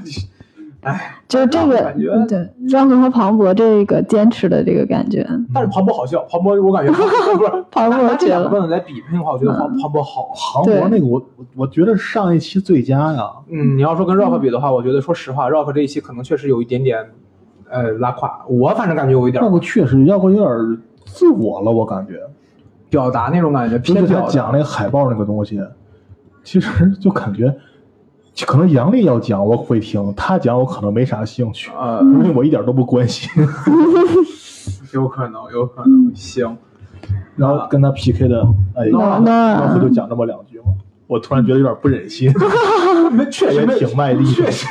[0.83, 8.29] 哎，就是这个感觉，对让和和庞博这个坚持的这个感觉，但是庞博好笑，庞博我感觉庞 不是庞博拿这。
[8.29, 10.31] 两个段子来比拼的话，我觉得庞庞博好。
[10.55, 17.11] 庞博那个我我我觉得上一期最佳呀，嗯，你要说跟 Rock 比的话，我觉得说实话，Rock 这一期可能确实有一点点，
[17.69, 18.47] 呃，拉胯。
[18.49, 22.21] 我反正感觉有一点要不确实要不有点自我了，我感觉。
[22.89, 24.29] 表达那种感觉，偏表达。
[24.29, 25.61] 讲那个海报那个东西，
[26.43, 27.55] 其实就感觉，
[28.47, 33.31] 可能杨笠要讲我会听，他讲我可能没啥兴趣，呃，因为我一点都不关心。
[34.95, 36.15] 有可能，有可能。
[36.15, 36.57] 行，
[37.37, 38.43] 然后跟他 PK 的，
[38.75, 40.67] 哎，那那然后就讲这么两句吗，
[41.07, 42.33] 我突然觉得有点不忍心，
[43.13, 44.67] 没确实 也挺卖力的确实。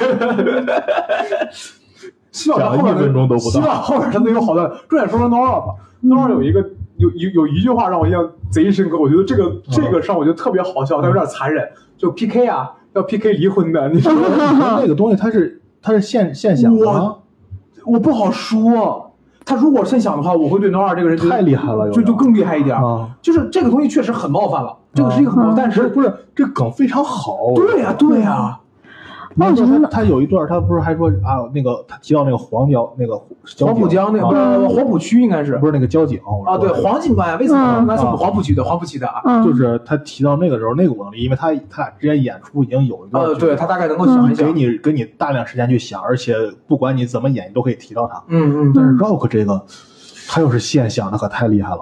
[2.31, 4.67] 希望他后面讲了一分钟都不到希望后面真的有好的。
[4.87, 6.61] 重点说说 Nora 吧，Nora 有一个
[6.97, 11.67] 有有有一句话让我印象贼深刻，我觉得这个这个上我觉得特别好笑，但有点残忍。
[11.97, 14.11] 就 PK 啊，要 PK 离婚的，你说
[14.81, 17.15] 那个东西它是它是现现想的吗？
[17.85, 19.05] 我不好说。
[19.45, 22.75] 他如果现想的话，我会对 Nora 这个人太厉害了就就更厉害一点。
[22.77, 28.59] 啊就是这个东西确实很冒犯了，这个是一个很冒犯，但是不是不是这梗非常好，对呀、对呀、
[29.35, 33.15] 那我觉得他他有一段，他不是还说啊，那个他提到那个黄椒那个
[33.59, 39.21] 黄浦江那啊个黄浦区应该是不是那个交警啊，对，黄警官，为什么嗯应该是啊黄浦区的黄浦区的啊？
[39.25, 46.35] 嗯，就是他提到那个时候那个我能理解，因为他他俩之间演出已经有一段呃，距离对他大概能够想一想给，你给你大量时间去想，而且
[46.67, 48.21] 不管你怎么演，你都可以提到他。
[48.27, 49.63] 嗯嗯但是 Rock 这个，
[50.27, 51.81] 他又是现想那，可太厉害了。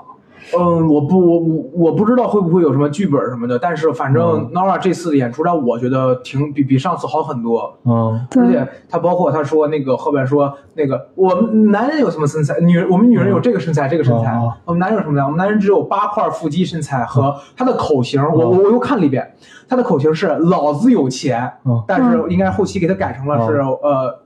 [0.56, 4.52] 嗯，我不我我我不知道会不会有什么剧本什么的，但是反正嗯。
[4.54, 7.78] Nora 这次的演出让我觉得挺比比上次好很多。
[7.84, 8.26] 嗯。
[8.38, 15.24] 而且他包括他说那个后边说那个我们男人有什么身材，女人我们女人有这个身材、这个身材哦，我们男人有什么呢？
[15.24, 19.34] 我们男人只有八块腹肌身材和他的口型，我我我又看了一遍，
[19.68, 24.20] 他的口型是老子有钱，嗯，但是应该后期给他改成了是呃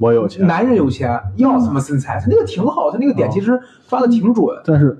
[0.00, 4.44] 我有钱，男人有钱要什么身材，他那个挺好，他那个点其实抓的挺准。
[4.64, 4.96] 但是，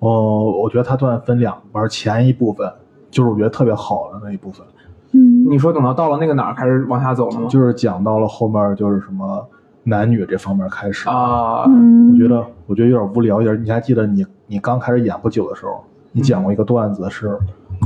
[0.00, 2.70] 哦，我觉得他段分两半，前一部分
[3.10, 4.66] 就是我觉得特别好的那一部分，
[5.12, 7.46] 嗯你说等到到了那个哪儿开始往下走了吗？
[7.48, 9.46] 就是讲到了后面就是什么
[9.84, 11.08] 男女这方面开始。
[11.08, 13.64] 啊，嗯，我觉得我觉得有点无聊，有点。
[13.64, 15.82] 你还记得你你刚开始演不久的时候，
[16.12, 17.36] 你讲过一个段子是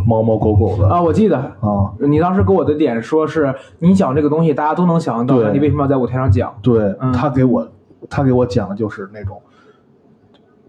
[0.07, 6.55] 猫猫狗狗的啊，我记得啊你当时给我的点说是你讲这个东西大家都能想得到，对你为什么要在舞台上讲？
[6.63, 7.67] 对、嗯他给我
[8.11, 9.41] 他给我讲的就是那种，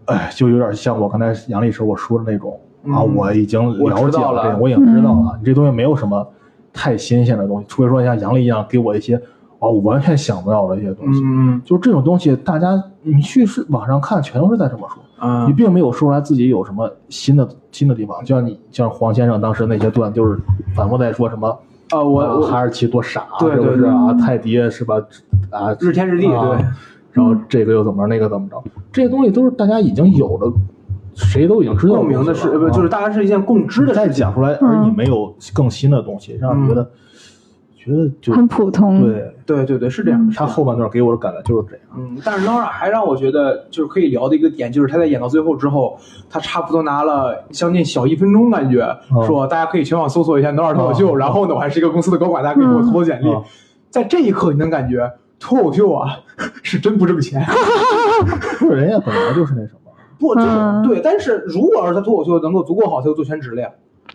[0.06, 6.26] 哎，就有点像我刚才杨丽时候我说的那种、啊，嗯我已经了解了这个，我已经知道了，你这东西没有什么
[6.72, 9.16] 太新鲜的东西，除非说像杨丽一样给我一些
[9.58, 11.20] 哦我完全想不到的一些东西。
[11.24, 18.22] 嗯就是这种东西，大家你去是网上看，全都是在这么说，嗯你并没有说出来自己有什么新的新的地方。
[18.24, 20.38] 就像你像黄先生当时那些段，就是
[20.74, 21.48] 反复在说什么
[21.90, 24.14] 啊，我哈士奇多傻，对是不对对是啊？
[24.14, 24.96] 泰迪是吧？
[25.50, 26.64] 啊，日天日地啊对。
[27.16, 30.52] 然后这个又怎么着，那个怎么着，这些东西都是大家已经有的，
[31.14, 34.20] 谁都已经知道共鸣的是，呃不就是大家是一件共知的再事情。
[34.20, 36.90] 讲出来，而你没有更新的东西，让你觉得
[37.74, 39.00] 觉得就很普通。
[39.00, 39.32] 对。
[39.46, 40.26] 对对对，是这样。
[40.26, 45.96] 的他后半段给我的感觉就是这样，嗯，但是 Nora 还让我觉得就是可以聊的一个点，就是他在演到最后之后，
[46.28, 48.82] 他差不多拿了将近小一分钟，感觉、
[49.14, 53.28] 哦说大家可以全网搜索一下 Nora 脱口秀，哦然后呢，我还是一个公司的高管，大家可以给我投投简历。
[53.28, 53.42] 哦
[53.88, 56.20] 在这一刻，你能感觉脱口秀啊
[56.62, 57.44] 是真不挣钱。
[58.58, 59.92] 不是人家本来就是那什么。
[60.18, 63.70] 不，就是、嗯对，但是如果要是他脱口秀能够足够好，他就做全职了呀。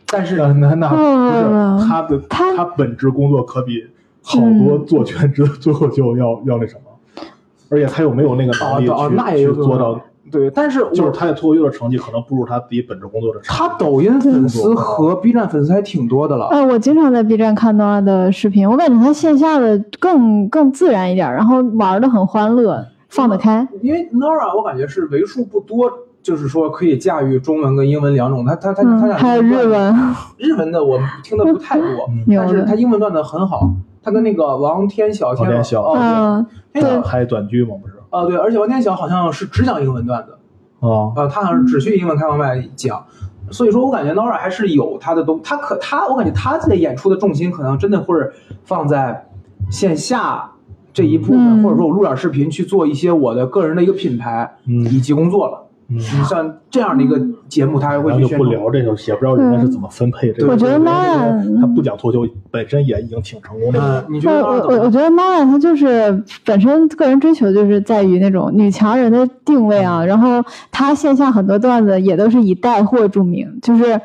[0.08, 3.86] 但是呢那那不是嗯他的他他本职工作可比
[4.24, 7.24] 好多做全职的脱口秀要要那什么，
[7.70, 13.48] 而且他又没有那个能力啊啊，去去做到，对，但是就是他在脱口秀的成绩可能不如他自己本职工作的成绩。
[13.50, 16.48] 他抖音粉丝和 B 站粉丝还挺多的了。
[16.52, 23.68] 呃，我经常在 B 站看 Nora 的视频，我感觉他线下的更更自然一点，然后玩的很欢乐，放得开。
[23.82, 28.46] 因为 Nora 我感觉是为数不多，就是说可以驾驭中文跟英文两种。
[28.46, 29.96] 他他他他嗯，俩还有日文，
[30.38, 31.88] 日文的我听的不太多，
[32.28, 33.70] 有但是他英文段子很好。
[34.04, 37.76] 他跟那个王天晓，王天晓哦嗯，对，那个还短剧吗？
[37.80, 40.34] 不是呃对，而且王天晓好像是只讲英文段子，
[40.82, 43.04] 啊，呃，他好像是只去英文开放麦讲。
[43.50, 48.15] 所以说我感觉 Nora 还是有他的东，他可他我感觉他在演出的重心可能真的会
[48.63, 49.28] 放在
[49.69, 50.52] 线下
[50.93, 55.67] 这一部分，嗯或者说我录点视频去做一些我的个人的一个品牌，嗯以及工作了。
[55.89, 57.17] 嗯，你像这样的一个
[57.52, 58.50] 节目，他还会然后就去宣传。
[58.50, 60.52] 不聊这个，也不知道人家是怎么分配这个。
[60.52, 64.68] 我觉得人家 Nora 他不讲脱口秀本身也已经挺成功的你觉得我我？
[64.70, 74.00] 我我觉得 Nora 她就是本身个人追求就是在于那种女强人的定位啊，然后他线下很多段子也都是以带货著名，就是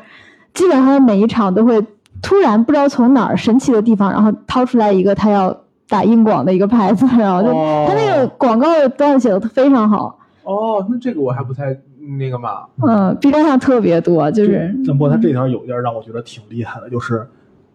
[0.53, 1.81] 基本上每一场都会
[2.21, 5.55] 突然不知道从哪儿神奇的地方，然后掏出来一个他要
[5.87, 11.77] 打硬广的一个牌子，然后就哦她那个广告的段子写的非常好，哦，那这个我还不太
[12.17, 12.65] 那个嘛。
[12.81, 17.27] 嗯，B 站上特别多，就是但不过他这条有一点让我觉得挺厉害的，就是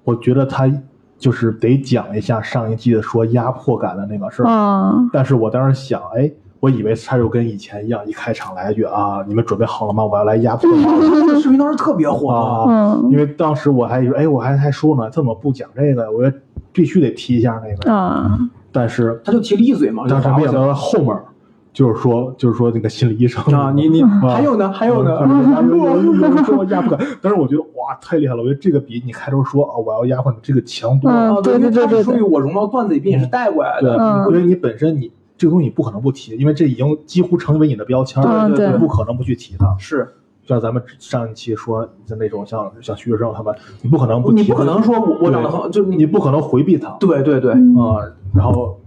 [0.04, 0.70] 我觉得他
[1.18, 4.46] 就是得讲一下上一季的说压迫感的那个事儿。
[4.48, 10.04] 嗯但是我当时想，哎，我以为他就跟以前一样，一开场来一句啊，你们准备好了吗？
[10.04, 12.64] 我要来压迫你们 这个视频当时特别火啊！
[12.68, 16.10] 嗯因为当时我还以为，哎，我还还说呢，怎么不讲这个？
[16.10, 16.36] 我觉得
[16.72, 17.92] 必须得提一下那个。
[17.92, 18.38] 啊
[18.74, 21.14] 但是他就提了一嘴嘛，当时没想到后面
[21.72, 25.18] 就是说，就是说那个心理医生啊，你你还有呢，还有呢，
[25.68, 31.40] 有 有有有说压迫感，但是我觉得哇太厉害了，我觉得这个比你开头说啊我要压迫你这个强多了。
[31.42, 33.96] 对，对对对属于我融到段子里，并且是带过来，的。
[33.96, 39.74] 嗯因为你本身你这个东西你不可能不提，因为这已经几乎成为你的标签了，对对你不可能不去提它。
[39.78, 40.06] 是
[40.44, 46.90] 像咱们上一期说的那种像像徐志胜他们，你不可能不提，你不可能说我我长得很，就你不可能回避他。
[47.00, 48.04] 对对对，嗯啊、
[48.34, 48.78] 然后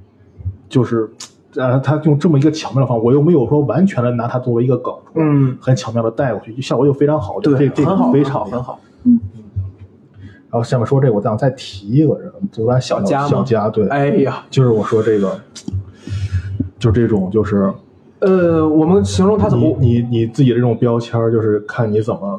[0.69, 1.09] 就是，
[1.57, 9.19] 呃，他用这么一个巧妙的方法，我又没有说完全的拿它作为一个梗，嗯，很巧妙的带过去，效果又非常好，对这这很好，非常很好，很好。
[10.49, 13.27] 然后下面说这个，我想再提一个人，就咱小佳吗？
[13.27, 15.37] 小家，对，哎呀，就是我说这个，
[16.79, 17.71] 就这种就是
[18.19, 19.77] 呃，我们形容他怎你么？
[19.79, 22.34] 你你自己的这种标签，就是看你怎么，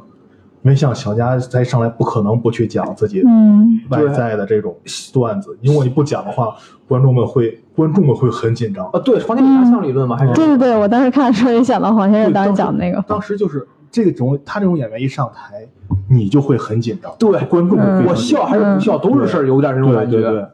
[0.66, 3.80] 因为像小佳在上来不可能不去讲自己嗯。
[3.88, 4.76] 外在的这种
[5.12, 6.56] 段子，如果你不讲的话，
[6.88, 8.84] 观众们会观众们会很紧张。
[8.86, 15.68] 啊，对，黄金比大象理论嘛，还是对对对，我当时看的时候也想到黄先生当时讲的那个，当时就是这种他这种演员一上台，
[16.10, 20.20] 你就会很紧张，对观众嗯我笑还是不笑都是事儿，有点这种感觉。
[20.20, 20.46] 对对对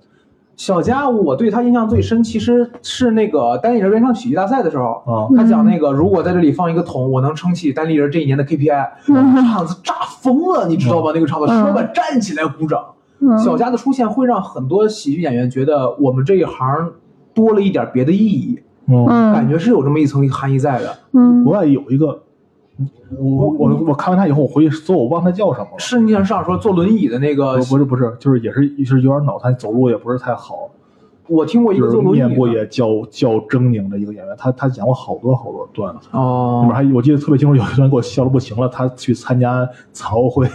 [0.56, 8.88] 小佳，我对他印象最深，其实是那个单立人原创喜剧大赛的时候，啊，他讲那个如果在这里放一个桶，我能撑起单立人这一年的 KPI，
[9.50, 11.10] 场子炸疯了，你知道吗？
[11.14, 12.80] 那个场子，嗯说板站起来鼓掌。
[13.24, 16.90] 嗯小佳的出现会让很多喜剧演员觉得我们这一行
[17.32, 20.92] 多了一点别的意义，嗯，感嗯觉是有这么一层含义在的。
[21.12, 22.22] 嗯国外有一个，
[23.18, 25.78] 我我我看完他以后，我回去搜，我忘他叫什么了。
[25.78, 30.70] 是你想上说坐轮椅的那个不，是不是，就是也是是有点脑瘫，走路也不是太好，
[31.28, 40.48] 我听过一个坐轮椅的面部也较较狰狞的一个演员，他他讲过好多好多段子，里哦面，还我记得特别清楚，有一段给我笑的不行了，他去参加残奥会，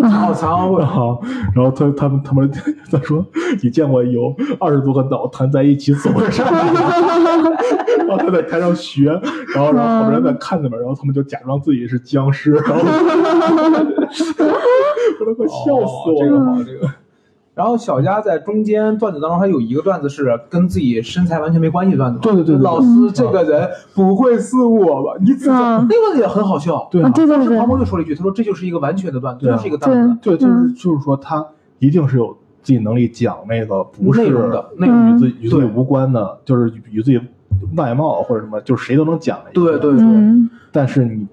[0.00, 1.22] 哦，残奥会然后
[1.54, 2.50] 然后他他们他们
[2.90, 3.24] 他说
[3.62, 7.50] 你见过有二十多个脑弹在一起走上来吗，
[8.08, 9.10] 然后他在台上学，
[9.54, 12.80] 然后然后好多人在看他们，然后他们就假装自己是僵尸，然后
[15.20, 16.24] 我都快笑死我了。
[16.24, 16.88] 哦这个好，这个。
[17.54, 22.18] 然后小佳在中间段子当中，他有一个段子是跟自己身材完全没关系的段子。
[22.20, 25.12] 对对对对老师这个人不会是我吧？
[25.20, 26.88] 你怎么嗯那个也很好笑。
[26.90, 30.16] 对啊啊，对对对当时庞，博就说了一句，他说这就是一个完全的段子，就是一个段子。
[30.22, 31.46] 对，就是嗯就是说他
[31.78, 37.20] 一定是有自己能力讲那个不是内容的内容与自己与自己无关的，就是与自己
[37.76, 39.60] 外貌或者什么，就是谁都能讲的一个。
[39.60, 41.26] 对对对嗯，但是你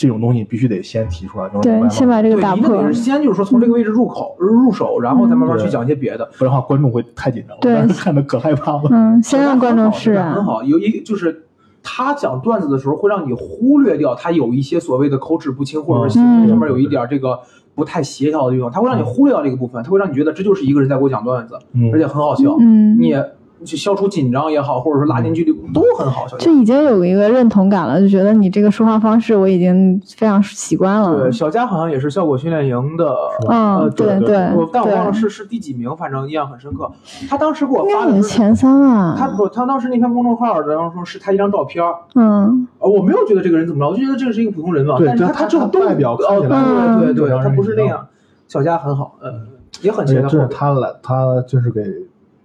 [0.00, 6.24] 这种东西必须得先提出来，就是外对，先把这对，个打破一个得，是先就是说从这个位置入口入手，然后再慢慢去讲一些别的。
[6.38, 8.88] 不然的话观众会太紧张了，对当时 看的可害怕了。
[8.90, 10.62] 嗯，先让观众很好释然很，好。
[10.62, 11.44] 有一就是
[11.82, 17.38] 他讲段子的时候，会让你忽略掉他有一些所谓的口齿不清，或者是行为上面有一点这个
[17.74, 22.56] 不太协调的地方，他会让你忽略掉这个部分，他会让你觉得这就是一个人在给我讲段子，嗯而且很好笑。
[22.58, 23.22] 嗯，你也
[23.64, 26.26] 去消除紧张也好，或者说拉近距离都很好。
[26.38, 31.32] 就已经有一个认同感了，就觉得你这个说话方式我已经非常习惯了对，。
[31.32, 33.14] 小佳好像也是效果训练营的。
[33.48, 34.36] 嗯，呃对对
[34.72, 36.90] 但我忘了，是是第几名，反正印象很深刻。
[37.28, 39.14] 他当时给我应发的是前三啊。
[39.18, 41.84] 他不，他当时那篇公众号，然后说是他一张照片，
[42.14, 44.96] 嗯呃，我没有觉得这个人怎么着，我就觉得这个是一个普通人嘛。
[44.98, 48.06] 对但是他他他这种动外表看哦，起来对对对，他不是那样。
[48.48, 49.46] 小佳很好，嗯，
[49.82, 51.82] 也很而且这是他来，他就是给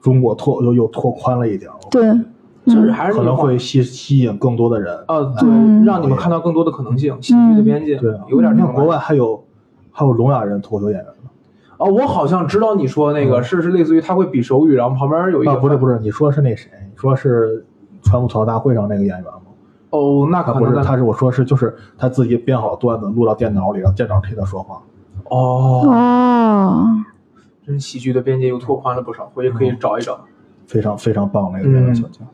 [0.06, 2.14] 中国拓又又拓宽了一点，对，
[2.68, 4.96] 就是还是可能会吸吸引更多的人。
[5.08, 9.44] 啊，对，嗯让你们看到更多的可能性，喜剧的边界，对啊，有点这种你看国外还有
[9.92, 11.30] 还有聋哑人脱口秀演员呢。
[11.78, 16.70] 哦，我好像知道你说那个嗯是是类似于他会比手语，然后旁边有一啊，个不是不是，你说是那谁？
[16.84, 17.66] 你说是
[18.04, 19.32] 传不吐槽大会上那个演员吗？
[19.90, 24.84] 哦，那可不是，他是我说是就是他自己编好段子录到电脑里，让电脑替他说话。
[25.30, 26.88] 哦，哦，
[27.66, 30.20] 真喜剧的边界又拓宽了不少，回去可以找一找。
[30.68, 32.28] 非常非常棒那个演员嗯小将。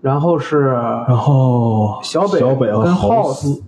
[0.00, 3.62] 然后是然后小北小北和跟豪 House 斯，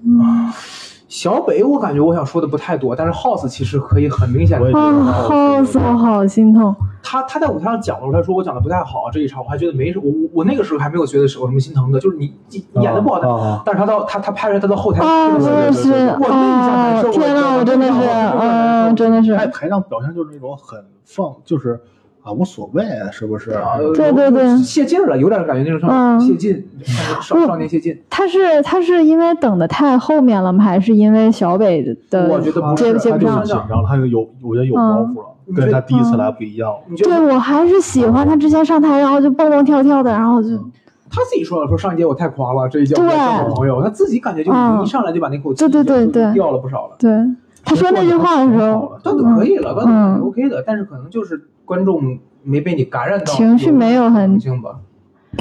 [1.08, 6.74] 小北，我感觉我想说的不太多，但是 House 其实可以很明显，House 好死我好心痛。
[7.02, 17.94] 他他在舞台上讲的时候，他说我讲的不太好，这一场我还觉得没什我我我那个时候还没有觉得是有什么心疼的，就是你你演的不好，但、啊啊但是他到他他拍出来他到后台，啊，这个我也是，我那一下难受，哦，天呐，我真的是，
[18.40, 21.80] 嗯，真的是，在台上表现就是那种很放，就是
[22.26, 23.52] 啊无所谓，是不是？
[23.52, 26.66] 啊对对对泄劲了，有点感觉那种嗯泄劲，
[27.22, 27.96] 少少年泄劲。
[28.10, 30.64] 他是他是因为等的太后面了吗？
[30.64, 32.28] 还是因为小北的？
[32.28, 40.48] 我觉得不他是接接不上他紧张了，他有有我觉得有包袱了，嗯跟他第一次来不一样对我还是喜欢他之前上台，然后就蹦蹦跳跳的，然后就
[41.08, 46.96] 他自己说了，说上一节我太夸了，这一节我对交好朋友，他自己感觉就一上来就把那口气对对对对掉了不少了。
[46.98, 47.08] 对
[47.66, 54.78] 他说那句话的时候，段子可以了，段子嗯 OK 的，但是可能就是观众没被你感染到，情绪没有很性吧。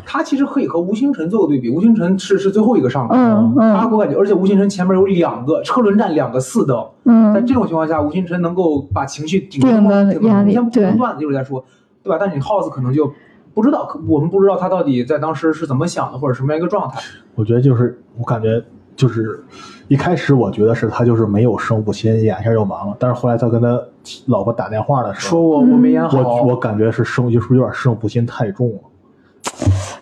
[0.05, 11.63] 他其实可以和吴星辰做个对比，吴星辰是是最后一个上的，嗯嗯他我感觉，而且吴星辰前面有两个车轮战，两个四灯，在嗯，这种情况下，吴星辰能够把情绪顶顶的顶压力先不对评段子一会儿再说，
[12.03, 12.17] 对吧？
[12.19, 13.13] 但是你 House 可能就
[13.53, 16.99] 不知道，我们不知道他到底在当时是怎么想的，或者什么样一个状态。
[17.35, 18.61] 我觉得就是我感觉
[18.97, 19.45] 就是
[19.87, 22.95] 一开始我觉得是他就是没有胜负心，演一下就完了。
[22.99, 23.79] 但是后来他跟他
[24.27, 28.79] 老婆打电话的时候，说我我没演好，我我感觉是胜就是有点胜负心太重了。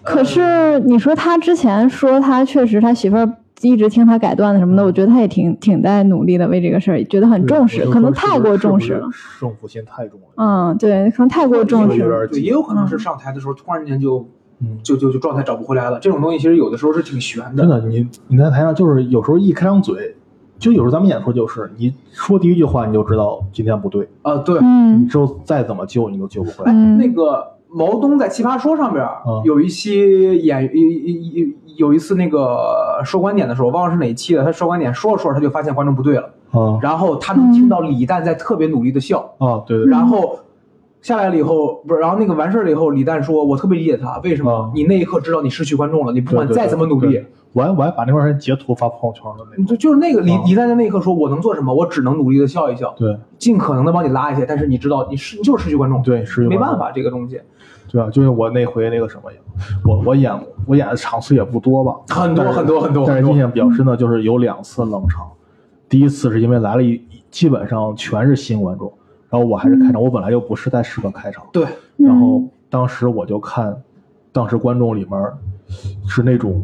[0.01, 3.29] 可是你说他之前说他确实他媳妇儿
[3.61, 9.07] 一直听他改段子什么的，我觉得他也挺挺在努力的为这个事儿，觉得很重视，可能太过重视了。
[9.11, 10.27] 胜负心太重了。
[10.35, 12.27] 嗯，对，可能太过重视了。
[12.31, 14.27] 也有可能是上台的时候突然间就，
[14.61, 15.99] 嗯就就就状态找不回来了。
[15.99, 17.63] 这种东西其实有的时候是挺悬的。
[17.63, 20.15] 真的，你你在台上就是有时候一开张嘴，
[20.59, 26.71] 就有时候咱们演出就是你说第一句话你就知道今天不对，啊，对，你嗯之后再怎么救你都救不回来。
[26.71, 30.81] 嗯，那个毛东在《奇葩说》上边儿嗯有一期演有
[31.43, 34.43] 有有一次那个说观点的时候，忘了是哪一期了。
[34.43, 40.37] 他说观点说着说着他就发现观众不对了，啊然后他能听到李诞在特别努力的笑，啊，对对对，然后
[41.03, 44.51] 下来了以后，不是，然后那个完事儿了以后，李诞说：“我特别理解他，为什么？
[44.51, 44.71] 啊？
[44.73, 47.23] 你那一刻知道你失去观众了，你不管再怎么努力。
[47.51, 49.65] 完，我还我还把那段时间截图发朋友圈了那种。
[49.65, 50.41] 就就是那个李啊。
[50.47, 51.73] 李诞在那一刻说：我能做什么？
[51.73, 53.15] 我只能努力的笑一笑，对。
[53.37, 57.39] 尽可能的帮你拉一些，但是你知道你是你就是失去观众，对，是没办法，这个东西
[57.91, 59.23] 对啊，就是我那回那个什么，
[59.85, 60.31] 我我演
[60.65, 63.37] 我演的场次也不多吧，很多很多很多但是印。
[63.37, 65.27] 象比较深的就是有两次冷场，
[65.89, 66.99] 第一次是因为来了一
[67.29, 68.91] 基本上全是新观众，
[69.33, 71.65] 然后我还是开场，我本来就不是太适合开场，对，
[71.97, 73.75] 然后当时我就看，
[74.31, 75.19] 当时观众里面
[76.07, 76.63] 是那种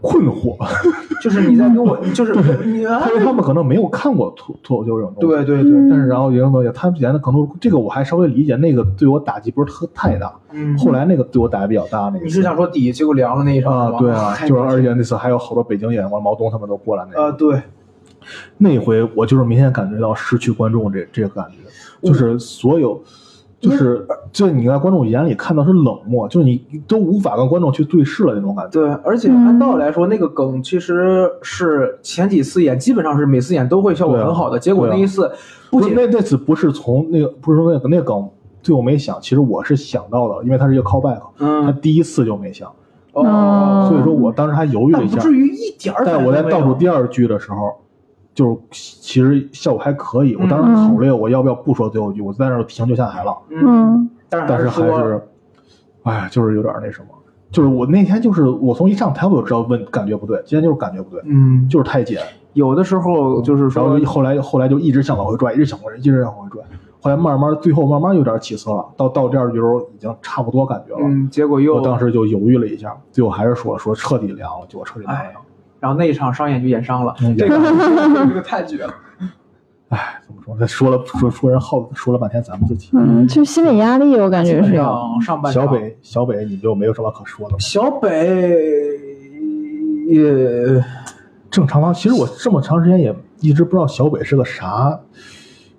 [0.00, 0.56] 困惑，
[1.20, 2.32] 就是你在跟我，就是
[2.64, 5.88] 你啊因为他们可能没有看过脱脱口秀这种东西，对对对，嗯。
[5.90, 10.32] 但是然后有人他们演的可能这个我还稍微理解，那个对我打击不是特太大。
[10.52, 17.38] 嗯，后来那个对我打击比较大，那个你是想说底结果凉了那一场啊，吗对啊，就是而且那次还有好多北京演员，毛东他们都过来那呃，个。
[17.38, 17.62] 对，
[18.58, 23.02] 那回我就是明显感觉到失去观众这这个感觉，就是所有。
[23.60, 28.72] 就是，就你在观众眼里看到是冷漠，就是你都无法跟观众去对视了那种感觉。
[28.72, 34.58] 对，而且按道理来说，那个梗其实是前几次演，基本上是每次演都会效果很好的。
[34.58, 35.32] 结果那一次
[35.70, 38.28] 不仅不那那次不是从那个不是说那个那个梗
[38.62, 42.70] 最后没想，其实我是想到的，因为它是一个 callback，他嗯第一次就没想，
[43.14, 45.18] 哦，所以说我当时还犹豫了一下。
[45.20, 46.42] 至于一点儿但我在。
[46.42, 47.72] 倒数第二句的时候，
[48.34, 50.34] 就是其实效果还可以。
[50.36, 53.36] 我当时嗯考虑我要不要不说最后一句，我在那儿停就下台了。
[53.50, 55.22] 嗯，嗯但是还是，
[56.02, 57.08] 哎呀，就是有点那什么，
[57.50, 62.18] 就是我那天就是我从一上台我就知道问感觉不对，今天就是感觉不对，嗯，就是太紧。
[62.52, 66.62] 有的时候就是然说后来后来就一直想往回拽，一直想往回，一直想往回拽。
[67.00, 71.00] 后来慢慢最后慢慢有点起色了，到到第二句的时候已经差不多感觉了。
[71.02, 75.32] 嗯，结果又我当时就犹豫了一下，最后还是说说彻底凉了，结果彻底凉了。
[75.84, 77.58] 然后那一场商演就演伤了，嗯这个
[78.26, 78.94] 这个太绝了。
[79.90, 80.56] 哎，怎么说？
[80.58, 82.88] 他说了说说人耗说了半天咱们自己。
[82.94, 84.82] 嗯，就心理压力，我感觉是有。
[84.82, 87.58] 上上半场小北小北你就没有什么可说的吗？
[87.58, 88.08] 小北
[90.08, 90.82] 也
[91.50, 91.92] 正常吗？
[91.92, 94.98] 其实我这么长时间也一直不知道小北是个啥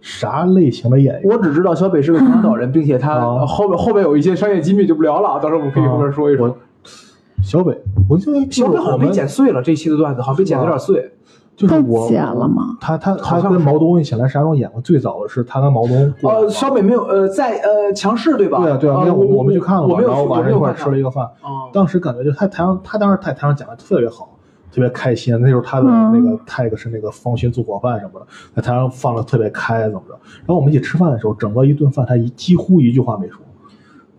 [0.02, 1.24] 啥类型的演员。
[1.26, 6.58] 我只知道小北是个长岛人，并且他啊后边后边有一些商业机密就不聊了啊，到时候我们可以后面说一说我。
[7.46, 7.80] 小北，
[8.10, 11.12] 我就小北好像被剪碎，了，这一期的段子好像被剪的有点碎。
[11.56, 12.76] 就是我剪了吗？
[12.82, 18.60] 他他他跟毛东一起来石家庄演过，最早的是他跟毛东呃，小北没有呃在呃强势对吧？
[18.62, 21.72] 对啊对啊，呃那我我我们去看了然后晚上一块吃了一个饭，啊。
[21.72, 24.38] 当时感觉就他台上他当时在台上讲的特别好，
[24.70, 25.40] 特别开心。
[25.40, 28.26] 那时候他的嗯那个 tag 是那个方寻做伙饭什么的，
[28.56, 30.14] 在台上放的特别开，怎么着？
[30.40, 33.40] 然后我们一起吃饭的时候，整个一顿饭他一几乎一句话没说。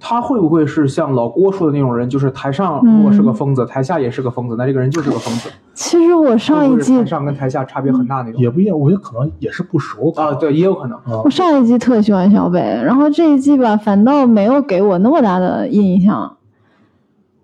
[0.08, 5.50] 他会不会是像老郭说的那种人，就是台上嗯如果是个疯子，台下也是个疯子，那这个人就是个疯子。
[5.74, 10.96] 其实我上一季会会台上跟台下差别很大那种也不一样，我觉得可能也是不熟啊，对，也有可能。
[10.98, 16.36] 啊我上一季特喜欢小北，然后这一季吧，反倒没有给我那么大的印象，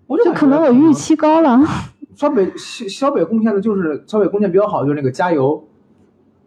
[0.07, 1.59] 我就就可能我预期高了。
[2.15, 5.61] 小北小小北贡献的就是小北贡献比较好，就是那个加油，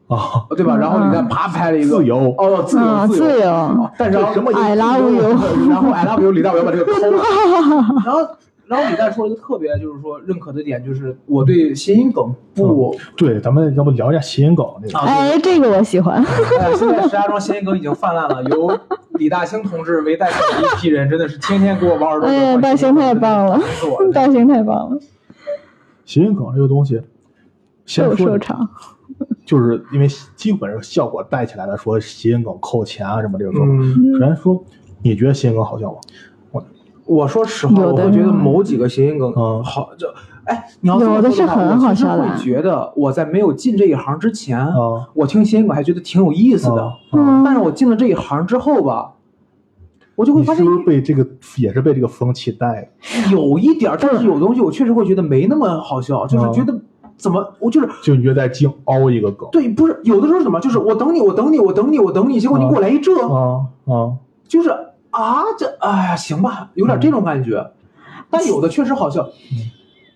[0.08, 0.76] 啊，对吧？
[0.76, 3.50] 嗯然后李诞啪拍了一个自由哦，自由嗯，自自由。
[3.50, 7.22] 哦但是什么 I love you 然后 I love you，李诞我要把这个抠了。
[8.04, 8.28] 然后
[8.66, 12.96] 然后李诞说了一个特别就是说认可的点，就是我对谐音梗不。
[13.16, 14.98] 对，咱们要不聊一下谐音梗这个？
[14.98, 16.22] 啊哎，这个我喜欢。
[16.60, 18.78] 哎，现在石家庄谐音梗已经泛滥了，由
[19.14, 22.28] 李大兴同志为代表的一批人，真的是天天给我玩耳朵。
[22.28, 24.98] 哎呀大兴太棒了是我大兴太棒了，
[26.04, 27.00] 谐音梗这个东西，
[27.84, 28.68] 先瘦说瘦长。
[29.46, 33.66] 就是因为基本上效果带起来的，说谐音梗扣钱啊什么这个说法。
[33.70, 34.62] 嗯，首先说，
[35.02, 35.98] 你觉得谐音梗好笑吗？
[36.50, 36.64] 我
[37.06, 40.08] 我说实话，我会觉得某几个谐音梗嗯好，就
[40.44, 46.84] 哎，你要说话是很好笑的我其实会觉得我在没有进这一行之前，啊我听谐音梗还觉得挺有意思的。
[46.84, 49.12] 啊嗯但是我进了这一行之后吧，
[50.16, 51.26] 我就会发现你是不是被这个
[51.58, 52.90] 也是被这个风气带？
[53.30, 56.76] 有一点，但是有东西我确实会觉得没那么好笑，就是嗯觉得
[57.16, 64.12] 怎么我就是就你觉得在净凹一个梗对，不是有的时候是怎么，就是我等你，我等你，我等你，我等你，结果你给我来一这，啊啊
[64.46, 64.70] 就是
[65.10, 67.70] 啊这哎呀行吧，有点这种感觉。
[68.28, 69.28] 但有的确实好笑。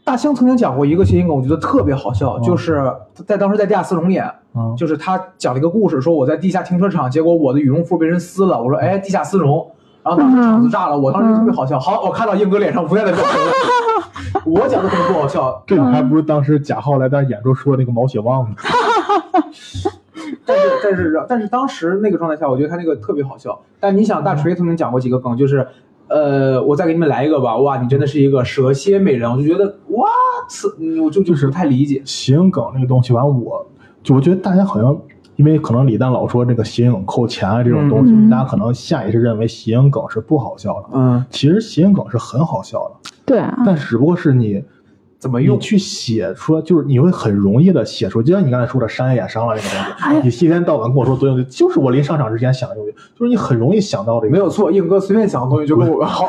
[0.02, 2.82] 大兴曾经讲过一个谐音梗，我觉得特别好笑，嗯就是
[3.26, 9.64] 在当时在地下丝绒演，嗯就是他讲了一个故事，说我在地下停车场，结果我的羽绒服被人撕了，我说哎，地下丝绒，
[10.02, 11.78] 然后当时场子炸了，我当时特别好笑。
[11.78, 13.52] 好，我看到硬哥脸上无奈的表情了，
[14.44, 18.56] 我讲的可能不好笑，这个还不如当时贾浩来咱演出说那个毛血旺呢。
[20.46, 23.60] 但是但是但是当时那个状态下，我觉得他那个特别好笑。
[23.78, 25.66] 但你想，大锤曾经讲过几个梗，就是，
[26.08, 27.56] 呃，我再给你们来一个吧。
[27.58, 30.08] 哇，你真的是一个蛇蝎美人，我就觉得哇，
[30.48, 32.02] 次，嗯我就就是不太理解。
[32.04, 33.66] 谐音梗那个东西，完我
[34.02, 34.96] 就我觉得大家好像。
[35.36, 40.88] 因为可能李诞老说这个谐音梗扣钱啊这种东西，嗯大家可能下意识认为谐音梗是不好笑的。
[40.92, 44.64] 嗯，其实谐音梗是很好笑的，对啊，但只不过是你
[45.20, 45.56] 怎么用？
[45.56, 49.68] 你去写出，就是你会很容易的写出，就像你刚才说的商业眼商了那个
[50.04, 56.26] 哎东西，你一天到晚跟我说作用，就是我临上场之前想的东西，就是你很容易想到这个，没有错，硬哥随便想的东西就跟我好。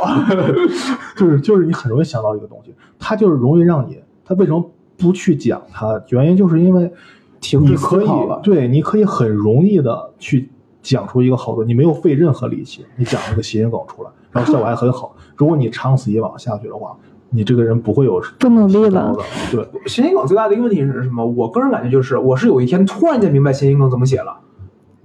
[1.17, 4.63] 就是就是你很容易想到一个东西，它就是容易让你，它为什么
[4.95, 5.99] 不去讲它？
[6.09, 6.91] 原因就是因为
[7.39, 10.49] 停止你可以思考了对，你可以很容易的去
[10.83, 15.15] 讲出一个好的，你没有费任何力气，你讲了个谐音梗出来，然后效果还很好。
[15.41, 16.95] 如果你长此以往下去的话，
[17.31, 19.11] 你这个人不会有不努力了，
[19.51, 19.67] 对。
[19.87, 21.25] 谐音梗最大的一个问题是什么？
[21.25, 24.37] 我个人感觉就是，我是有一天突然间明白谐音梗怎么写了。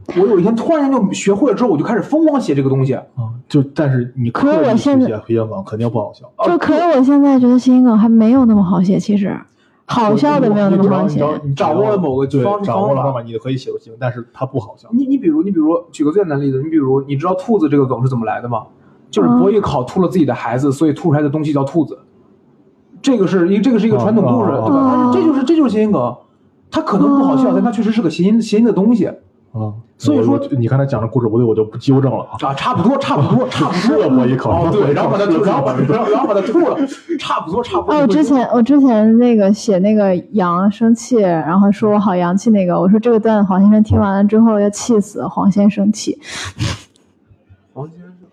[0.09, 2.93] 我有一天突然间就学会了之后，我就开始疯狂写这个东西。
[2.93, 6.30] 啊，就但是你可是刻意去我现在写谐音梗肯定不好笑。
[6.45, 9.34] 就可是我现在觉得谐音梗还没有那么好写，其实
[9.87, 14.87] 好笑的没有那么好写你掌握了某个对方掌握了方法，你就可以写出新闻，但是它不好笑。
[14.93, 18.66] 你你比如你比如举个最简单的例子，你比如你知道兔子这个梗是怎么来的吗？
[19.11, 21.99] 就是伯邑考吐了自己的孩子，所以吐出来的东西叫兔子。
[23.03, 24.81] 这个是一这个是一个传统故事，哦对吧？
[24.81, 26.17] 哦但是这就是这就是谐音梗，
[26.71, 29.07] 它可能不好笑，哦但它确实是个谐音谐音的东西
[29.53, 32.37] 啊，所以说我我你刚才讲的故事不对，我就不纠正了啊。
[32.41, 33.99] 啊，差不多差不多 差不吃多。
[33.99, 36.77] 了伯邑考，哦，对，然后把它 吐，然后把它，然后然后把它吐了，
[37.19, 37.95] 差不多差不多。
[37.95, 46.19] 哦，我之前我之前那个写那个羊生气，然后说我好洋气那个，我说这个段子黄先生听完了之后要气死，黄先生气。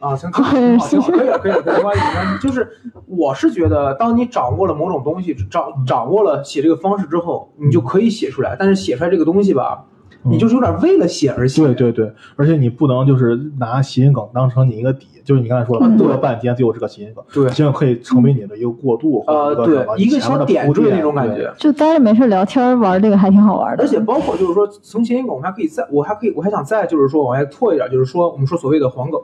[0.03, 2.45] 啊，行，挺好，挺好，可以了，可以了，没关系，没关系。
[2.45, 2.69] 就是
[3.07, 8.55] 我是觉得，当你掌握了某种东西，掌掌握了写这个方式之后，你就可以写出来。
[8.59, 9.85] 但是写出来这个东西吧，
[10.23, 11.63] 你就是有点为了写而写。
[11.63, 21.33] 对对对，而且你不能就是拿谐音梗当成你一个底，就是你刚才说的，嗯做了半天最后是个谐音梗，对这样可以成为你的一个过渡，或呃，者一个什么，对一个小点铺垫缀那种感。
[21.33, 21.53] 觉。
[21.57, 23.83] 就待着没事聊天玩这个还挺好玩的。
[23.83, 29.19] 而且包括就是说，从谐音梗我们还可以再，我还可以，我还想再就是说往外拓一点，就是说我们说所谓的黄梗，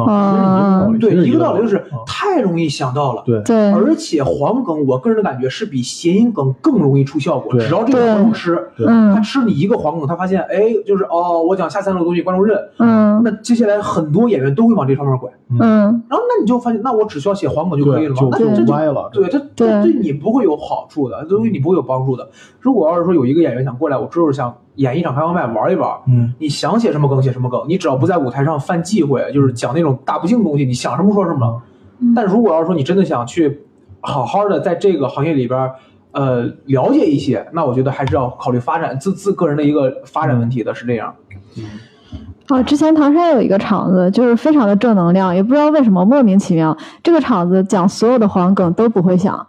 [0.00, 3.22] 啊，其实对，一一个道理就是嗯太容易想到了。
[3.24, 7.52] 对对，而且黄梗，我个人的感觉是比谐音梗更容易出效果。
[7.58, 12.58] 只要这个对观众吃，对他嗯吃你一个黄梗，他发现，哎，就是哦，我讲下三路的东西，观众认。
[12.78, 15.58] 嗯那接下来很多演员都会往这方面拐，嗯，
[16.08, 18.20] 然后那你就发现，那我只需要写黄梗就可以了那？
[18.20, 19.08] 就那这就歪了。
[19.12, 22.28] 对，这对这对你不会有好处的，对你不会有帮助的。
[22.60, 31.62] 如果要是说有一个演员想过来，我就是想演一场开放麦玩一玩，嗯，你想写什么梗写什么梗，你只要不在舞台上犯忌讳，就是讲那种大不敬的东西，你想什么说什么。
[32.14, 33.62] 但如果要是说你真的想去
[34.00, 35.70] 好好的在这个行业里边，
[36.12, 41.14] 呃，了解一些，那我觉得还是要考虑发展自自个人的一个发展问题的，是这样。
[42.48, 49.46] 哦，之前唐山有一个场子，就是非常的正能量，也不知道为什么莫名其妙，这个场子讲所有的黄梗都不会想，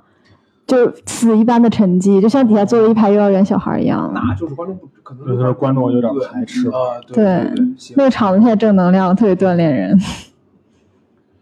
[0.68, 4.12] 就死一般的沉寂，就像底下坐了一排幼儿园小孩一样。
[4.14, 6.68] 那就是观众不可能有的观众有点排斥。
[6.70, 9.96] 了，对对对对，行那，个场子太正能量了，特别锻炼人。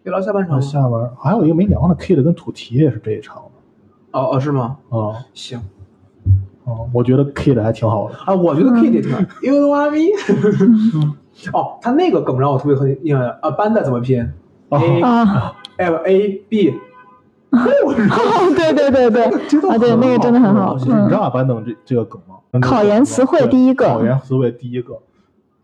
[0.04, 4.78] 别聊下半场下边还有一个没聊呢，Kid 跟土提也是这一场的哦哦，是吗？
[4.90, 5.62] 啊行
[6.66, 8.16] 哦，我觉得 Kid 还挺好的。
[8.26, 11.14] 啊，我觉得 Kid 也挺好，You know mean？
[11.54, 14.30] 哦，他那个梗让我特别很印象啊，班的怎么拼
[14.70, 16.74] ？A 啊，L A B。
[17.86, 18.16] 我知道
[18.56, 19.24] 对对对对，
[19.70, 20.76] 啊对，那个真的很好。
[20.76, 22.60] 你知道嗯，阿班等这这个梗吗？
[22.60, 24.96] 考研词汇第一个考研词汇第一个。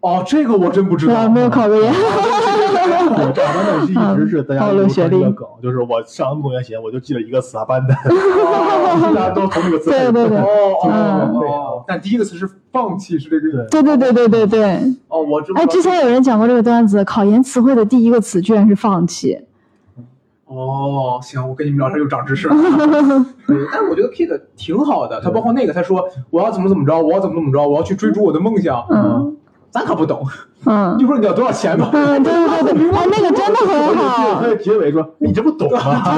[0.01, 1.15] 哦，这个我真不知道。
[1.15, 1.91] 啊，没有考过研。
[3.09, 7.93] 对，这阿班等是一直是大家流传一个梗，就是我上那么多我就记了一个词阿班的，
[9.13, 10.45] 大家都从这个词对对对哦
[10.83, 13.65] 哦嗯哦哦，但第一个词是放弃，是这个。
[13.65, 14.79] 对对对对对对对。
[15.09, 15.61] 哦，我知道。
[15.61, 19.39] 哎，之前有人讲过这个段子，考研词汇的第一个词居然是放弃。
[20.49, 22.55] 哦，行，我跟你们聊天又长知识了。
[23.47, 28.83] 对，但是我觉得 Kid 挺好的，他包括那个，他说我要怎么怎么着，我要怎么怎么着，我要去追逐我的梦想。
[28.89, 29.35] 嗯
[29.71, 30.25] 咱可不懂，
[30.65, 31.91] 嗯就说你要多少钱吧。
[31.93, 34.47] 嗯，对对对那个真的很好他。
[34.47, 36.17] 的结尾说你这不懂啊，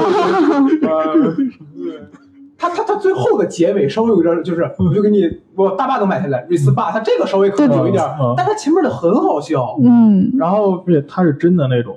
[2.56, 8.02] 他他他最后的结尾稍微有点，就是我就给你我大坝都买下来 r e s p a 他这个稍微可能有一点
[8.36, 9.76] 但他前面的很好笑。
[9.82, 11.94] 嗯，然后而且他是真的那种，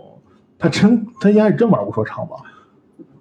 [0.65, 2.35] 他真他应该是真玩过说唱吧？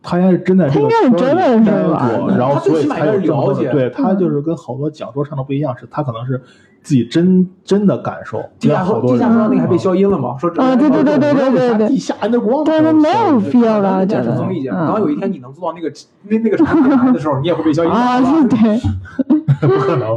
[0.03, 6.43] 他应该是真在这个他应该是真的圈里待过，然后最所以才有这么多了解对他嗯就是跟好多讲说唱的不一样，是他可能是
[6.85, 10.37] 自己真真的感受，地下好多地下那个还被消音了吗？
[10.39, 13.97] 说这啊对对对对对对对地下那光对对，没有必要吧？
[14.01, 14.77] 我觉得这是综艺节目。
[14.79, 15.91] 嗯当有一天你能做到那个
[16.29, 18.81] 那那个程度来的时候，你也会被消音啊，好吧对，
[19.67, 20.15] 不可能。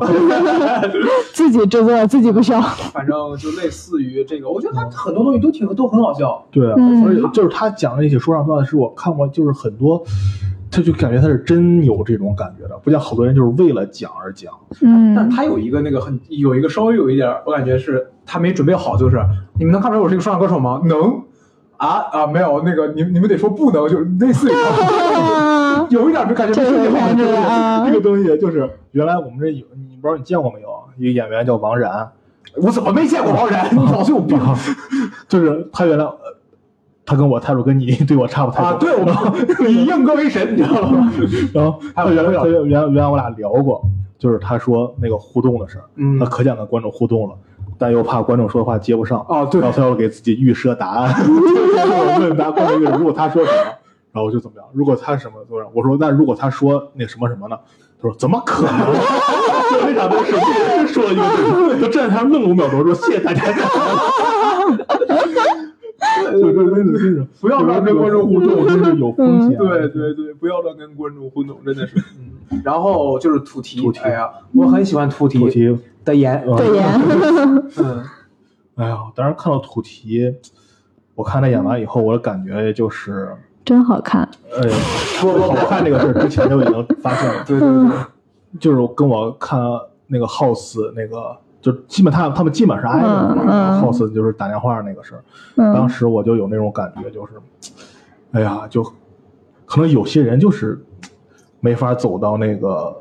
[1.33, 2.59] 自己制作自己不笑。
[2.91, 6.43] 反正就类似于这个，我觉得他很多东西都挺都很好笑。
[6.51, 10.03] 对而且就是他讲的那些说唱段子，是我看过，就是很多，
[10.77, 14.53] 他就感觉他是真有这种感觉的，不像好多人就是为了讲而讲。
[14.81, 19.19] 嗯但是他有一个那个很有一个稍微有一点，我感觉是他没准备好，就是
[19.57, 20.79] 你们能看出来我是一个说唱歌手吗？
[20.85, 21.23] 能
[21.77, 30.67] 啊啊没有那个你你们得说不能，就是类似于啊， 有一点就感觉这个没准备好感觉啊这个东西就是原来我们这有，你不知道你见过没有？
[30.97, 32.11] 一个演员叫王然，
[32.61, 33.67] 我怎么没见过王然？
[33.75, 34.39] 你脑子有病
[35.27, 36.36] 就是他原来，呃
[37.07, 38.67] 他跟我态度跟你 对我差不太多。
[38.67, 38.77] 啊！
[38.79, 39.05] 对，我
[39.63, 41.11] 们以 硬哥为神，你知道吗？
[41.53, 43.81] 然后他原来他原原原来我俩聊过，
[44.19, 47.35] 就是他说那个互动的事儿，嗯他可想跟观众互动了，
[47.77, 51.15] 但又怕观众说的话接不上，啊对然后他要给自己预设答案，
[52.19, 53.57] 问答观众，如果他说什么，
[54.11, 57.57] 然后我就怎么样，如果他什么多少，我说那如果他说那什么什么呢？
[58.01, 58.93] 他说怎么可能？
[59.71, 61.23] 就非常的生气，真说了一个
[61.73, 63.41] 对，就站在台上愣了五秒钟，说谢谢大家。
[66.31, 69.57] 就真真的真是 不要乱跟观众互动真的有风险。
[69.57, 71.97] 对对对，不要乱跟观众互动，真的是。
[72.51, 75.39] 嗯，然后就是土提，土提哎呀，我很喜欢土提
[76.05, 76.55] 的颜，嗯。
[76.55, 77.01] 对呀，
[77.77, 78.03] 嗯，
[78.75, 80.33] 哎呀，当时看到土提，
[81.15, 83.29] 我看他演完以后，我的感觉就是，
[83.65, 84.21] 真好看。
[84.51, 87.89] 哎，说好看这个事儿之前就已经发现了， 对对对，
[88.59, 89.59] 就是跟我看
[90.07, 91.35] 那个 House 那个，
[91.67, 95.21] 就基本他他们基本是挨着的 House 就是打电话那个事儿，
[95.73, 97.33] 当嗯，时我就有那种感觉，就是，
[98.31, 98.81] 哎呀，就
[99.65, 100.81] 可能有些人就是
[101.59, 102.95] 没法走到那个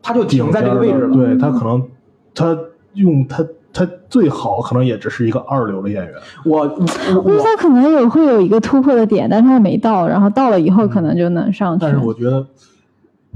[0.00, 1.14] 他就停在这个位置了。
[1.14, 1.86] 对他可能
[2.34, 2.58] 他
[2.94, 6.14] 用他他最好可能也只是一个二流的演员。
[6.46, 11.82] 我我因为我他可能有会有一个突破的点，但是他没到，然后到了以后可能就能上去。
[11.82, 12.46] 但是我觉得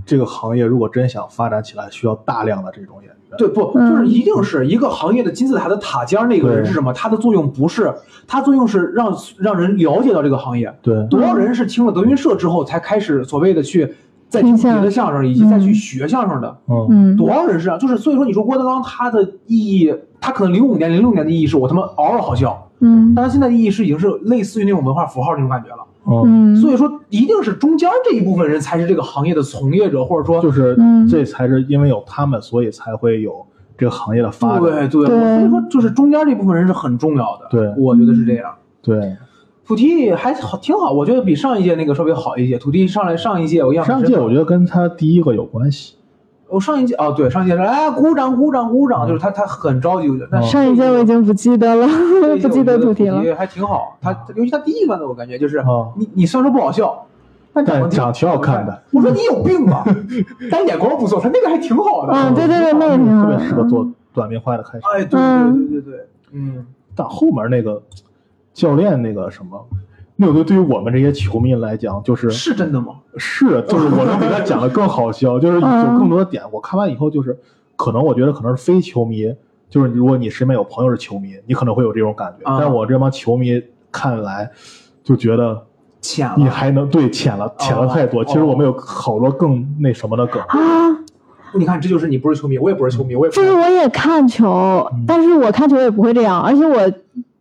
[0.07, 3.13] 这个行业如果真想发展起来，需要大量的这种演员。
[3.37, 6.91] 对不嗯就是一定是一个行业的金字塔的塔尖儿那个人是什么？
[6.95, 7.93] 他的作用不是，
[8.27, 10.75] 他作用是让让人了解到这个行业。
[10.81, 13.93] 对多少人是听了德云社之后才开始所谓的去
[14.29, 16.57] 再听别的相声，以及再去学相声的？
[16.69, 17.79] 嗯嗯，多少人是这样？
[17.79, 25.85] 就是所以说，你说郭德纲他的意义，他可能零五年、零六年的意义是我他妈嗷嗷好笑，嗯但他现在的意义是已经是类似于那种文化符号那种感觉了。
[26.09, 33.45] 嗯，嗯，所以说，一定是中间这一部分人才是这个行业的从业者，或者说就是嗯这才是因为有他们，所以才会有
[33.77, 34.89] 这个行业的发对展。
[34.89, 37.49] 对，对所以说就是中间这部分人是很重要的。
[37.51, 38.55] 对我觉得是这样。
[38.81, 39.17] 对，
[39.67, 42.57] 土地还好，挺好，我觉得比上一届那个稍微好一些。
[42.57, 45.96] 土地上来上一届我印象上一届我觉得跟他第一个有关系。
[46.49, 50.29] 我上一届哦对，上一届说哎鼓掌鼓掌鼓掌，就是他他很着急，我觉得。
[50.31, 51.87] 但上一届我已经不记得了，
[52.41, 53.21] 不记得主题了。
[53.35, 53.97] 还挺好。
[54.01, 55.65] 他尤其他第一关的，我感觉就是啊
[55.97, 57.07] 你你虽然说不好笑，
[57.53, 58.83] 但长得长得挺好看的。
[58.93, 59.85] 我说你有病吧？
[60.51, 62.13] 但眼光不错，他那个还挺好的。
[62.13, 63.65] 嗯，对对对，那个挺好特别适合。
[63.65, 64.85] 做短平快的开始。
[64.95, 67.83] 哎，对对嗯对对对，嗯，但后面那个
[68.55, 69.67] 教练那个什么，
[70.17, 72.95] 那个对于我们这些球迷来讲，就是是真的吗？
[73.19, 76.43] 是，就是我能比他讲的更好笑，就是有嗯更多的点。
[76.51, 77.39] 我看完以后，就是
[77.77, 79.35] 可能我觉得可能是非球迷，
[79.69, 82.51] 就是如果你身边有朋友是球迷，你可能会有这种感觉。
[82.51, 83.63] 啊但我这帮球迷
[83.93, 84.51] 看来，
[85.05, 85.67] 就觉得
[86.01, 86.35] 浅了。
[86.39, 88.25] 你还能对浅了，浅了太多。
[88.25, 90.43] 其实我们有好多更那什么的梗。
[90.45, 90.59] 啊，
[91.55, 96.91] 你看，这就是你不是球迷，我也不是球迷，我也不就是我也看球，嗯但是我看球也不会这样，而且我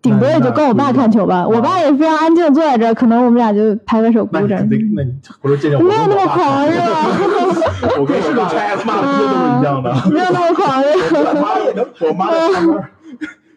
[0.06, 1.48] 顶多也就跟我爸看球吧。
[1.48, 4.68] 我爸也非常安静坐在这儿，可能我们俩就拍拍手鼓掌。
[4.68, 6.80] 没有那么狂热，
[8.00, 8.44] 我跟我爸
[8.86, 9.94] 骂的街都是一样的。
[10.12, 10.88] 没有那么狂热。
[11.28, 12.28] 我妈也能，我妈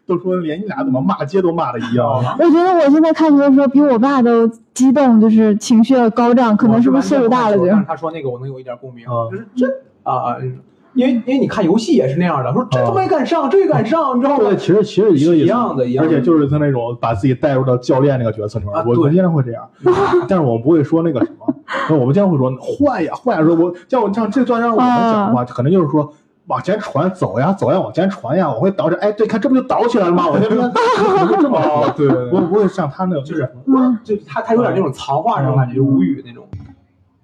[0.06, 2.06] 都说连你俩怎么骂街都骂的一样。
[2.38, 9.66] 我觉得我现在看球的时候比我爸都激动，就是情绪要高涨，可能是不是岁数大了就但是他说那个我能有一点共鸣，啊就是这
[10.02, 10.58] 啊，嗯
[10.94, 14.56] 因为因为你看游戏也是那样的，说这他妈也敢上，这也敢上，你知道吗对，？
[14.56, 19.68] 其实其实一个意思一样的一样的而且就是他那种把自己带入到教练那个角色里面，我我们经常会这样，
[20.28, 26.12] 但是我们不会说那个什么，我们经常会说换呀换呀，说我像我像这段让我们讲的话，可能就是说。
[26.48, 30.26] 往前传，走呀，走呀，往前传呀，我会倒着，哎，对，看这不就倒起来了吗？
[30.32, 30.58] 我这边
[31.42, 36.46] 这么说，对不不会像他那种就是嗯就他他有点那种藏话那种感觉，就无语那种。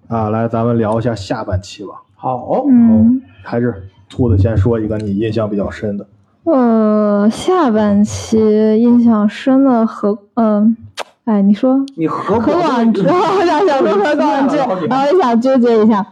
[0.09, 2.03] 啊，来，咱们聊一下下半期吧。
[2.25, 6.07] 好，嗯，还是兔子先说一个你印象比较深的。
[6.45, 8.39] 呃，下半期
[8.81, 10.75] 印象深的和嗯、
[11.25, 16.03] 哎，你说你何何广智， 我想想说何广智，好几然后想纠结一下。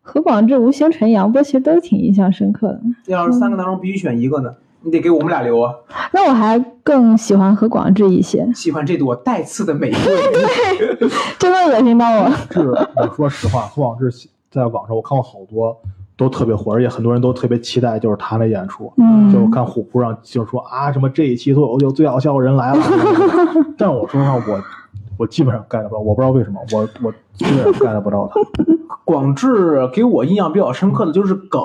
[0.00, 4.52] 何广智、吴星辰、杨波其实都挺印象深刻的，要是三个当中必须选一个呢，
[4.82, 5.72] 你得给我们俩留啊。
[6.12, 11.08] 那我还更喜欢何广智一些，喜欢这朵带刺的玫瑰，
[11.38, 12.28] 真的恶心到我。
[12.50, 14.10] 是我说实话，何广智
[14.52, 15.76] 在网上我看过好多
[16.16, 18.92] 都特别火，而且很多人都特别期待就是他的演出。
[18.98, 22.82] 嗯就我看虎扑上就是说啊什么这一期脱口秀最好笑的人来了，
[23.76, 24.60] 但我说实话我
[25.16, 28.40] 我基本上 get 不到，我不知道为什么我我基本上 get 不到他。
[29.04, 31.60] 广智给我印象比较深刻的就是梗，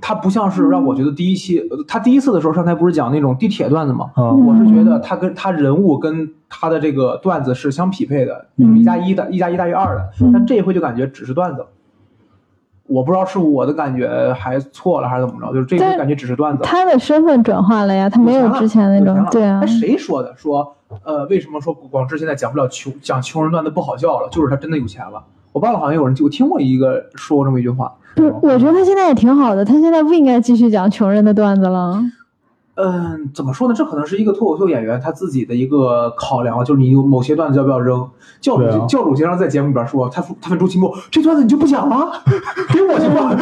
[0.00, 4.10] 他不像是让我觉得第一期，呃他第一次的时候上台不是讲那种地铁段子吗？
[4.16, 10.10] 嗯我是觉得他跟他人物跟他的这个段子是相匹配的，嗯就是一加一的，一加一大于二的。
[10.20, 11.64] 嗯但这一回就感觉只是段子，
[12.88, 16.62] 我不知道是我的感觉还错了还是怎么着，就是这个感觉只是段子。
[16.62, 20.34] 他的身份转换了呀，他没有之前那种对啊哎，，谁说的？
[20.36, 20.74] 说
[21.04, 24.28] 呃，为什么说广智现在讲不了穷讲穷人段子不好笑了？
[24.30, 25.22] 就是他真的有钱了。
[25.52, 27.92] 我忘了，好像有人我听过一个说过这么一句话。
[28.14, 32.00] 不是，我觉得他现在也挺好的，他现在不应该继续讲穷人的段子了。
[32.76, 33.74] 嗯，怎么说呢？
[33.74, 38.08] 这可能是一个脱口秀演员他自己的一个考量，就是你有某些段子要不要扔。
[38.40, 42.12] 教主、啊教主经常在节目里边说，他他问周奇墨，这段子你就不讲了，
[42.68, 43.34] 给我去吧。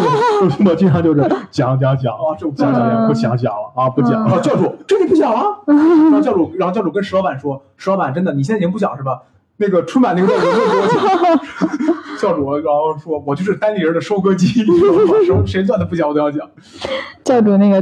[0.70, 1.20] 我经常就是
[1.50, 4.40] 讲讲讲啊这我不讲讲讲嗯不想讲了啊不讲了、啊。
[4.40, 5.58] 教主，这你不讲了？
[5.66, 9.20] 然后教主，然后教主跟石老板说，石老板真的，你现在已经不讲是吧？
[9.58, 11.99] 那个春晚那个段子你给我讲。
[12.20, 14.64] 教主，然后说，我就是单立人的收割机，
[15.46, 16.48] 谁段子不讲我都要讲。
[17.24, 17.80] 教主那个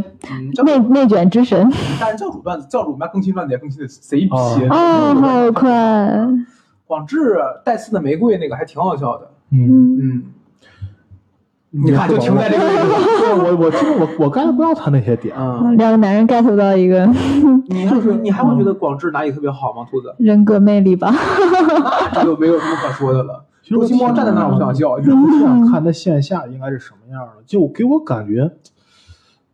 [0.65, 1.69] 内内卷之神
[2.01, 4.29] 但是教主段子，教主妈更新段子也更新的贼皮。
[4.31, 6.27] 哦啊，好快，
[6.87, 9.31] 广智带刺的玫瑰那个还挺好笑的。
[9.51, 12.99] 嗯，嗯，嗯，你看就停在这个位置了。
[13.21, 15.35] 对我我其实我我 get 不到他那些点。
[15.39, 17.07] 嗯，两个男人 get 不到一个
[17.69, 19.87] 你还你你还会觉得广智哪里特别好吗？
[19.91, 21.13] 兔子，人格魅力吧。
[22.15, 23.45] 那就没有什么可说的了。
[23.69, 24.97] 其实我周奇墨站在那儿，我想笑。
[24.97, 28.51] 你知道我吗想看他线下应该是什么样的，就给我感觉，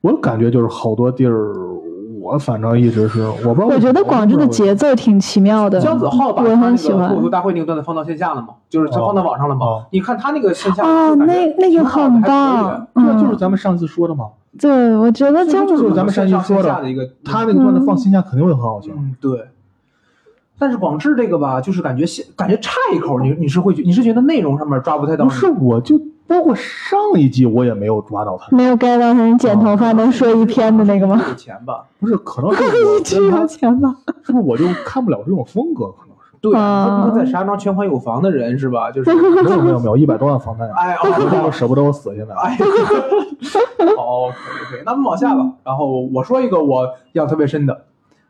[0.03, 1.53] 我的感觉就是好多地儿，
[2.21, 3.67] 我反正一直是我不知道。
[3.67, 9.87] 我觉得广智的节奏挺奇妙的，姜子浩把我他那个很喜欢脱口秀大会那个段子放到线下了嘛，就是他放到网上了嘛哦。
[9.91, 18.93] 你看他那个线下啊，就感觉那那个很棒，对啊，就是嗯，咱们上次说的嘛，对，我觉得姜子就是咱们上次说的线下的一个，他那个段子放线下肯定会很好笑。
[18.97, 19.49] 嗯对。
[20.59, 25.25] 但是广智这个吧，就是感觉线感觉差一口，你你是会觉你是觉得内容上面抓不太到？
[25.25, 31.21] 不是，我就包括上一季我也没有抓到他，没有 get 到他人剪头发能说一篇的那个吗？
[31.29, 31.85] 有钱吧？
[31.99, 33.95] 不是，可能是我只跟他有钱吧？
[34.23, 36.37] 是不是我就看不了这种风格，可能是。
[36.41, 38.91] 对，啊你说在石家庄全款有房的人是吧？
[38.91, 42.35] 就是，没有没有没有，一百多万房贷啊，哎我家都哦，舍不得我死现在。
[42.35, 42.57] 哎，
[43.97, 45.43] 哦，可以可以，那我们往下吧。
[45.65, 47.85] 然后我说一个我印象特别深的，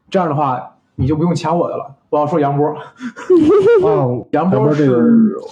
[0.08, 1.94] 这样的话你就不用抢我的了。
[2.10, 2.68] 我要说杨波，
[3.84, 5.02] 啊，杨波是波这个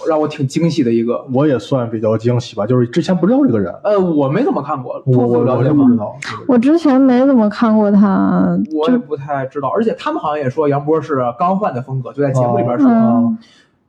[0.07, 1.25] 让我挺惊喜的一个。
[1.33, 6.15] 我也算比较惊喜吧，就是之前不知道这个人，呃，我没怎么看过，我我了解道。
[6.47, 12.89] 我之前没怎么看过他，我也不太知道，而且他们好像也说杨波是刚换的风格，就在节目里边说。
[12.89, 13.37] 嗯，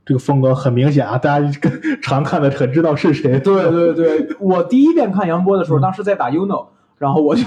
[0.04, 1.48] 这个风格很明显啊，大家
[2.02, 3.38] 常看的很知道是谁。
[3.38, 6.66] 对对对，我第一遍看杨波的时候，当时在打 UNO，
[6.98, 7.42] 然后我就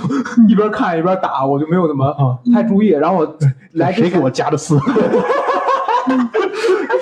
[0.47, 2.89] 一边看一边打，我就没有怎么啊太注意。
[2.89, 3.37] 然后我
[3.73, 4.77] 来谁给我加的丝？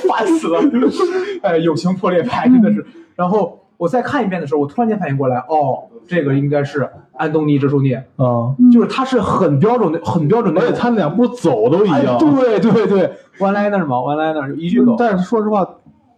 [0.08, 0.60] 烦死了，
[1.41, 2.86] 哎，友情破裂派真的是。
[3.16, 12.18] 然后我再看一遍的时候，我突然间反应过来，哦，这个应该是安东尼·直树涅，啊，就是他是很标准的、很标准的而且他两步走都一哎样。
[12.18, 14.96] 对对对，one liner 嘛，one liner 一句走。
[14.98, 15.68] 但是说实话，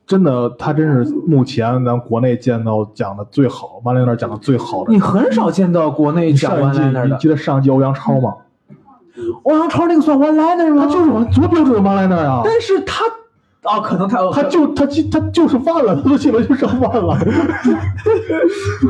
[0.07, 4.93] 真的，他真是目前咱国内见到讲的最好，完了那儿讲的最好的。
[4.93, 8.33] 你很少见到国内讲上 one 一季 liner 的你记，得上一季欧阳超吗？
[9.43, 10.85] 欧阳超那个算 one liner 吗？
[10.85, 12.41] 他就是我多标准的 one liner 啊！
[12.45, 13.03] 但是他
[13.63, 17.17] 啊，可能他他就他就他就是忘了，他都进了就剩忘了。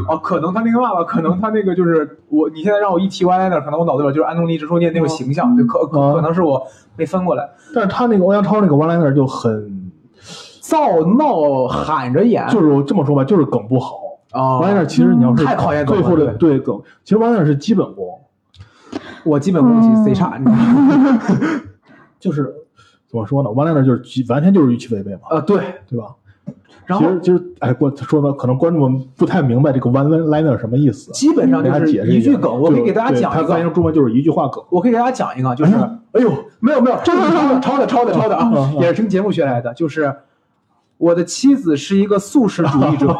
[0.07, 6.61] 哦，可能他那个嘛吧，可能他那个就是我，你现在让我一提 one liner，可能我脑子里边就是安东尼·直说念那个形象，就，可可啊可能是我
[6.95, 7.49] 没翻过来。
[7.73, 9.76] 但是他那个欧阳超那个 one liner 就很，
[10.67, 13.95] 造闹喊着演，就是我这么说吧，就是梗不好。
[14.31, 18.19] 啊 one liner 其实你要是太考验梗了最后的对对梗，其实 one liner 是基本功，
[19.23, 21.19] 我基本功其实贼差，你知道吗？
[22.19, 22.53] 就是
[23.09, 25.57] 怎么说呢？one liner 就是完全就是预期违背嘛，啊，对，
[25.89, 26.07] 对吧？
[26.85, 34.61] 然后其实其实哎，我说呢可能观众们不太明白这个 one liner 什么意思，基本上就是一句梗，我可以给大家讲一个，它翻译成中文就是一句话梗。
[34.69, 35.73] 我可以给大家讲一个，就是
[36.11, 40.13] 哎呦，没有没有，这个是抄的抄的抄的抄的啊也是听节目学来的，就是
[40.97, 43.15] 我的妻子是一个素食主义者，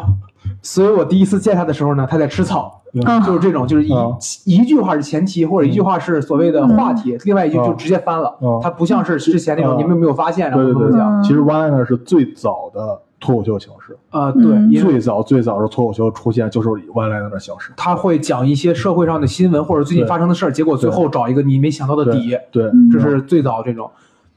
[0.62, 4.06] 所以我第一次见他的时候呢，他在吃草，啊就是这种，就是一、啊
[4.44, 8.36] 一句话是前提，或者一句话是所谓的话题，另外一句就直接翻了。
[8.40, 11.00] 嗯他不像是之前那种、嗯你们有没有发现，然后对对对。
[11.22, 17.72] 其实 one liner 是最早的脱口秀形式，啊，对，最早最早的脱口秀出现就是以 one liner 的形式。
[17.76, 23.88] 他会讲一些社会上的新闻或者最近发生的事儿，结果最后找一个你没想到的底，对，嗯这是最早这种。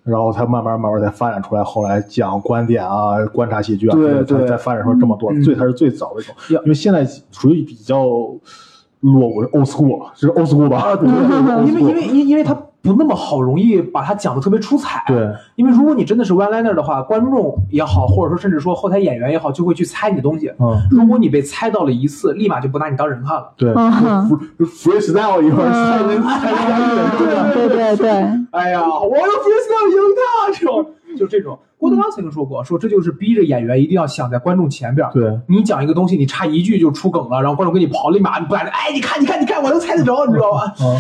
[0.04, 5.32] 然后才慢慢慢慢才发展出来，后来讲观点啊、观察戏剧啊，对对才才发展出这么多。
[5.32, 8.04] 嗯最才是最早的一种，呀因为现在属于比较
[9.02, 10.78] 落伍 old school 了，就是 old school 吧？
[10.80, 15.04] 啊，对对 对，因为因为因因为他不那么好容易把它讲的特别出彩。
[15.08, 20.52] 对，因为如果你真的是 one liner 的话，观众也好，或者说甚至说后台演员也好，就会去猜你的东西。
[20.60, 23.52] 嗯，如果你被猜到了一次，立马就不拿你当人看了。
[23.56, 23.74] 对
[24.66, 27.52] freestyle 一会儿猜人猜人家人，对吧？
[27.54, 28.10] 对对对，
[28.52, 30.86] 哎呀，我要 freestyle 赢他，这种
[31.18, 31.60] 就这种。
[31.78, 35.08] 郭德纲曾经说过，说这就是逼着演员一定要想在观众前边。
[35.12, 40.74] 对，你讲一个东西，你差一句就出梗了，然后观众给你刨，立马你不敢，哎，你看，你看，你看，我能猜得着，你知道吧？
[40.80, 40.96] 嗯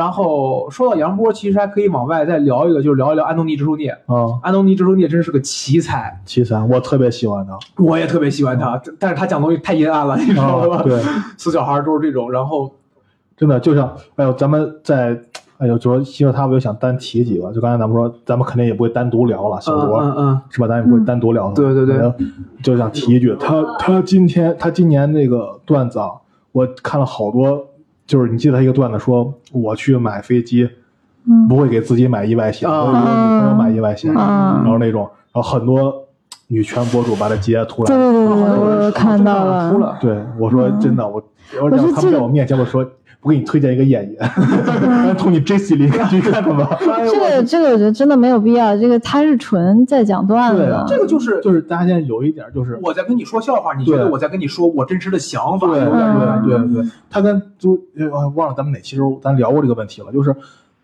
[0.00, 3.94] 然后说到杨波，其实还可以往外再聊一个，就是聊一聊安东尼·直树涅。
[4.08, 10.76] 嗯，安东尼·直树涅真是个奇才，奇才我特别喜欢他，我也特别喜欢他，但是他讲东西太阴暗了，你知道吧？
[10.78, 10.98] 啊对，
[11.36, 12.72] 死小孩都是这种，然后
[13.36, 15.20] 真的就像，哎呦，咱们在，
[15.58, 20.66] 哎呦，就说其实他我就想单提几个，就刚才咱们说，咱们肯定也不会单独聊了，小嗯罗、嗯嗯，是吧？
[20.66, 21.54] 咱也不会单独聊他。
[21.56, 22.10] 对对对
[22.62, 26.08] 就想提一句，他他今天他今年那个段子啊，
[26.52, 27.66] 我看了好多，
[28.10, 30.68] 就是你记得他一个段子说，我去买飞机，
[31.28, 35.94] 嗯不会给自己买意外险，啊我会给我女朋友买意外险，嗯然后那种，然后很多
[36.48, 39.90] 女权博主把他截图对来，对对对，我看到出了。
[39.90, 39.98] 了。
[40.00, 41.22] 对我说真的，我
[41.62, 42.84] 我我是记得让他们在我面前我说。
[43.22, 44.30] 我给你推荐一个演员，
[45.18, 46.76] 从你 J C 里去看看吧。
[46.80, 60.34] 这个这个我觉得真的没有必要，这个他是纯在讲段子对啊，这个就是就是大家现在有一点就是我在跟你说笑话，你觉得对我在跟你说我真实的想法，对有点这种感觉对对对，他跟就呃忘了咱们哪期时候咱聊过这个问题了，就是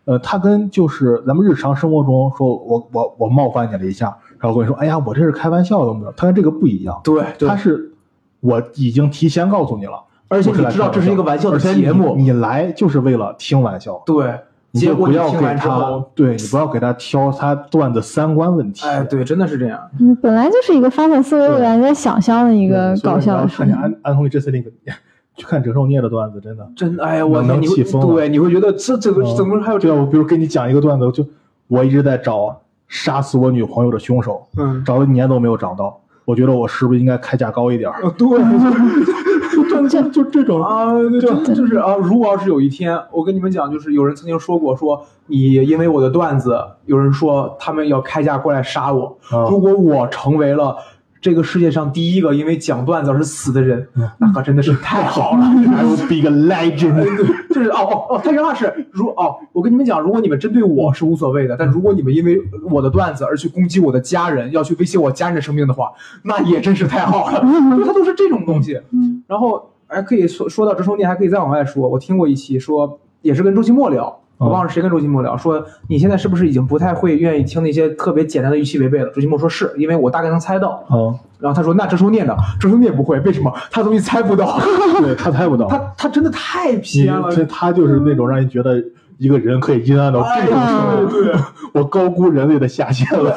[0.04, 7.48] 呃，他跟就是咱们日常生活中说我我我冒犯你了一下，然后我跟你说，哎呀，我这是开玩笑的，没有，他跟这个不一样，对对。
[7.48, 7.92] 他是
[8.40, 14.34] 我已经提前告诉你了，而且你知道这是一个玩笑的节目你你来就是为了听玩笑，对，
[14.72, 19.80] 你就结果不要给你听完之他后，，对你不要给他挑他段子三观问题，哎，对，真的是这样。
[20.00, 23.72] 嗯，本来就是一个发散思维，我感觉在想象的一个搞笑的事情。
[23.72, 24.70] 安安东尼这次那个，
[25.36, 26.68] 去看折寿孽的段子，真的。
[26.74, 31.24] 真哎呀，我能你会气疯对，你会觉得这这个嗯怎么还有这对啊，种我比如给你讲一个段子，就
[31.68, 36.00] 我一直在找杀死我女朋友的凶手，嗯找了一年都没有找到。
[36.24, 38.26] 我觉得我是不是应该开价高一点对
[39.64, 41.20] 就就就这种啊，对
[41.54, 50.76] 就是啊，如果要是有一天，我跟你们讲，就是有人曾经说过，说你因为我的段子，有人说他们要开价过来杀我，啊如果我成为了。
[51.26, 55.44] 这个世界上第一个因为讲段子而死的人，嗯那可真的是太好了。
[55.74, 57.04] I will be a legend。
[57.52, 62.38] 就是哦哦哦，他原话是如哦，我跟你们讲，如果你们针对我是无所谓的，但如果你们因为
[62.70, 65.90] 我的段子而去攻击我的家人，要去威胁我家人的生命的话，
[66.22, 67.40] 那也真是太好了。
[67.76, 68.80] 就 他都是这种东西。
[68.92, 71.88] 嗯然后还可以说说到折寿念，还可以再往外说。
[71.88, 79.10] 我听过一期说，也是跟周奇墨聊，我忘了谁跟周奇墨聊，说你现在是不是已经不太会愿意听那些特别简单的预期违背了？
[79.10, 80.84] 周奇墨说是因为我大概能猜到。
[80.90, 82.36] 嗯，然后他说那折寿念呢？
[82.60, 83.52] 折寿念不会，为什么？
[83.70, 84.58] 他东西猜不到，
[85.00, 87.30] 对他猜不到，他他真的太你偏了。
[87.30, 88.82] 这他就是那种让人觉得
[89.18, 91.38] 一个人可以阴暗到这种程度，
[91.72, 93.34] 我高估人类的下限了。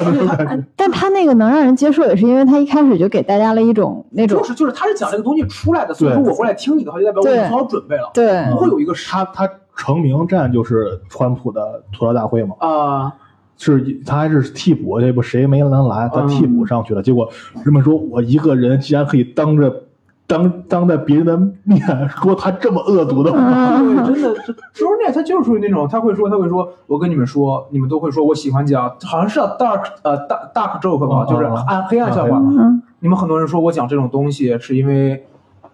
[0.75, 13.15] 但他那个能让人接受，也是因为他一开始就给大家了一种那种就是就是他是讲这个东西出来的，所以说我过来听你的话，就代表我已经做好准备了，对不会有一个杀他他成名战就是川普的吐槽大会嘛，啊。
[13.61, 17.03] 是他还是替补，这不谁没能来，他替补上去了。
[17.03, 17.29] 结果
[17.65, 19.83] 人们说我一个人竟然可以当着
[20.25, 23.37] 当当在别人的面说他这么恶毒的话，
[24.07, 32.37] 真的，这周念他就是属于那种，他会说，他会说，我跟你们说，你们都会说我喜欢讲，好像是叫 dark 呃 dark dark joke 吧，嗯就是暗黑暗笑话。
[32.37, 32.81] 嗯。
[33.01, 35.25] 你们很多人说我讲这种东西是因为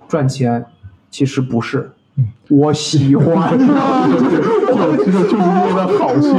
[0.08, 0.66] 赚钱，
[1.12, 1.92] 其实不是，
[2.50, 3.58] 我喜欢。
[3.58, 3.66] 就
[5.04, 6.30] 就就是为了好笑。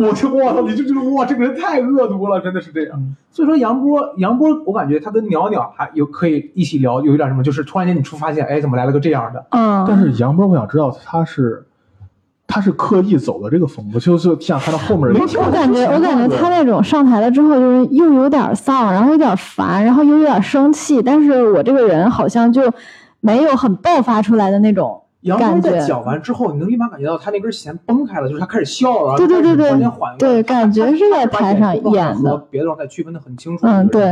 [0.00, 3.14] 我就哇操，你就觉得哇，这个人太恶毒了，真的是这样。
[3.30, 9.44] 所以说杨波，杨波，我感觉他跟鸟鸟还有可以一起聊，有一点什么，就是突然间你出发现，哎，怎么来了个这样的？
[9.50, 11.66] 嗯，但是杨波，我想知道他是
[12.46, 22.70] 他是刻意走的这个风格，就是想看到后面的没听我感觉，我感觉他那种上台了之后，就是又有点丧，然后有点烦，然后又有点生气，但是我这个人好像就
[23.20, 25.60] 没有很爆发出来的那种杨波。
[25.60, 33.66] 在讲完之后，你能立马感觉到他那根弦崩开了，就是他开始笑了，对对对对对感觉是在台上演的和别的状态区分的很清楚。
[33.66, 34.04] 嗯，对，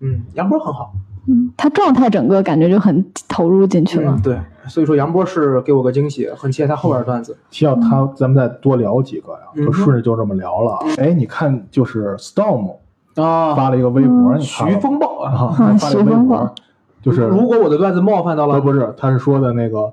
[0.00, 0.92] 嗯，杨波很好，
[1.28, 4.22] 嗯，他状态整个感觉就很投入进去了嗯，。
[4.22, 7.36] 对，所以说杨波是给我个惊喜，很期待他后边的段子。
[7.50, 10.78] 提到他，咱们再多聊几个呀，嗯就顺着就这么聊了。
[10.98, 12.76] 哎，你看，就是 Storm
[13.14, 15.32] 啊发了一个微博，你看徐风暴啊！
[15.32, 16.54] 啊，发了一个微博，
[17.02, 19.92] 就是如果我的段子冒犯到了，呃不是，他是说的那个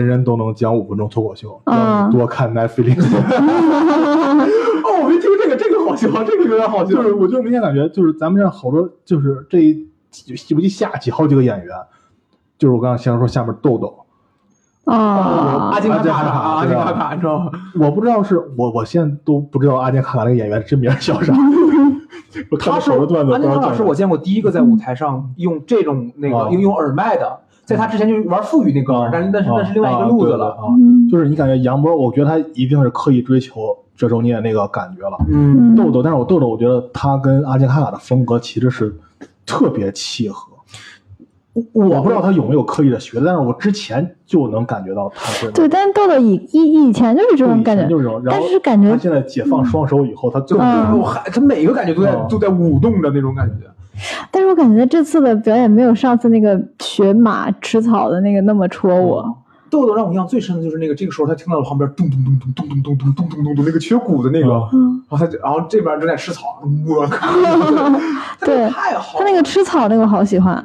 [0.00, 2.98] 人人都能讲五分钟脱口秀，嗯让你多看 Netflix。
[4.84, 6.90] 哦，我没听这个，这个好笑，这个有点好笑。
[6.90, 11.68] 就是我就明显感觉，就是咱们这好多，就是这一记不记下几好几个演员，
[12.58, 14.04] 就是我刚刚先说下面豆豆，
[14.84, 17.52] 啊阿金卡卡啊，阿阿金卡卡你知道吗？
[17.78, 21.32] 我不知道是我我现在都不知道阿金卡卡那个演员真名叫啥，
[22.50, 23.06] 我看他是阿
[23.38, 30.50] 金卡卡是我见过第一个在舞台上用这种那个用耳麦的，在他之前就玩富裕那哥们儿，但是那是啊那是另外一个路子了。
[30.50, 30.64] 啊
[31.10, 33.60] 就是你感觉杨波，我觉得他一定是刻意追求
[33.96, 35.16] 这周年那个感觉了。
[35.32, 38.94] 嗯，豆豆，但是我豆豆，我觉得他跟阿杰卡卡的风格其实是
[39.46, 40.52] 特别契合。
[41.72, 53.66] 我不知道他有没有刻意的学，但是我之前就能感觉到他是对，但是豆豆以以以前就是这种感觉，就是这种，但是感觉他现在解放双手以后，他更嗯我还他每个感觉都在嗯都在舞动的那种感觉。
[54.30, 59.38] 但是我感觉这次的表演没有上次那个学马吃草的那个那么戳我。
[59.70, 67.28] 豆豆让我印象最深的就是那个，这个时候他听到了旁边咚咚咚咚咚咚咚咚咚咚咚咚那个缺鼓的那个，嗯嗯，然后他就然后这边正在吃草，我靠，
[68.40, 69.24] 对太好了。
[69.24, 70.64] 他那个吃草那个我好喜欢。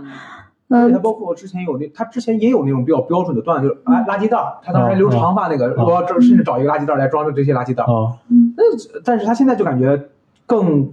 [0.71, 7.87] 嗯包括之前有那，他之前也有那种比较标准的段子，就是垃垃圾袋，他当时还留长发那个，我要这甚至找一个垃圾袋来装着这些垃圾袋儿。
[7.91, 8.13] 啊，
[8.55, 8.63] 那
[9.03, 9.99] 但是他现在就感觉
[10.45, 10.87] 更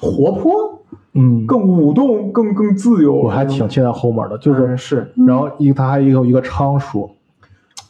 [0.00, 0.52] 活泼、
[1.14, 3.14] 嗯，更舞动、更更自由。
[3.14, 7.10] 我还挺期待后面的，就是嗯是然后一他还有一个昌叔，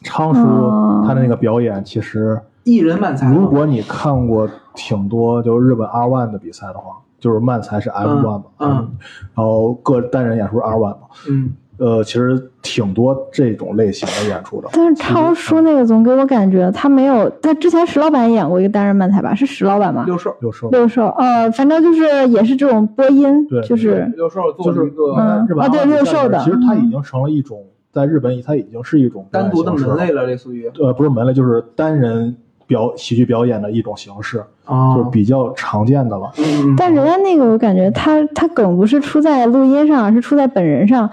[0.03, 2.39] 昌叔哦他的那个表演其实。
[2.63, 3.33] 艺人漫才。
[3.33, 8.69] 如果你看过挺多就日本 R One 的比赛的话，就是漫才是 M One 嘛，嗯
[9.33, 14.67] 然后各单人演出是 R One 嘛，嗯，呃，其实挺多这种类型的演出的。
[14.73, 19.35] 但是超叔那个总给我感觉他没有，他之前石老板演过一个单人漫才吧？
[19.35, 20.03] 是石老板吗？
[20.07, 27.63] 六兽，六兽六兽，呃，反正就是也是这种播音对，就是六兽做就是一个嗯日本啊对六兽的其实他已经成了一种
[27.93, 36.31] 在日本，它已经是一种单独的门类了，类似于呃，不是门类，就是单人表喜剧表演的一种形式，啊就是比较常见的了。
[36.37, 41.09] 嗯，但人家那个我感觉他他梗不是出在录音上，而是出在本人上。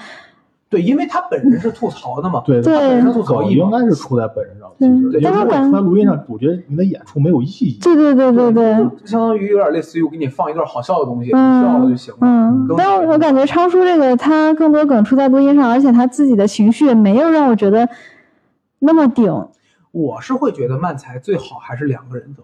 [0.75, 5.11] 对，因为他本人是吐槽的嘛，对，对它本身吐槽艺应该是出在本人上，其实，如
[5.45, 7.79] 果出在录音上，我觉得你的演出没有意义。
[7.81, 12.19] 对对对对对，就相当于有点类似于我给你放一段好笑的东西，你嗯笑了就行了。
[12.23, 17.89] 嗯但我我感觉昌叔这个他更多梗出在录音上，而且他自己的情绪也没有让我觉得
[18.81, 19.33] 那么顶。
[19.93, 22.43] 我是会觉得漫才最好还是两个人走，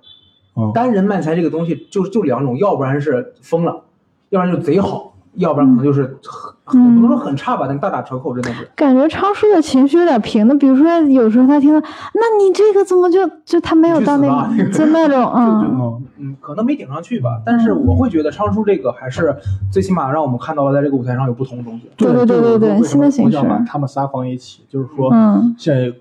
[0.56, 3.82] 嗯，单人漫才这个东西就就两种，要不然是疯了，
[4.28, 8.68] 要不然就贼好，要不然可能就是很很嗯不能说很差吧，但大打折扣真的是。
[8.74, 11.80] 感觉昌叔的情绪有点平的，比如说有时候他听到，
[12.14, 15.60] 那你这个怎么就就他没有到那个就那种嗯。
[15.80, 16.02] 嗯。
[16.22, 19.34] 嗯，可能没顶上去吧，但是我会觉得昌叔这个还是
[19.72, 21.90] 最起码让我们看到了在这个舞台上有不同的东西。
[21.96, 25.54] 对对对对对新的形式我想把他们仨放一起，就是说，嗯。
[25.56, 25.92] 现在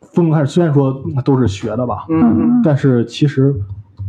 [0.00, 2.62] 分开，虽然说都是学的吧，嗯嗯。
[2.64, 3.54] 但是其实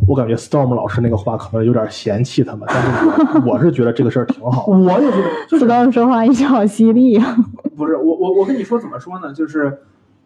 [0.08, 4.66] 我感觉 Storm 老师那个话可能有点嫌弃他们，但是我 我是觉得这个事儿挺好。
[4.68, 7.36] 我也觉得，就是知道说话一直好犀利啊。
[7.76, 9.34] 不是我我我跟你说怎么说呢？
[9.34, 9.80] 就是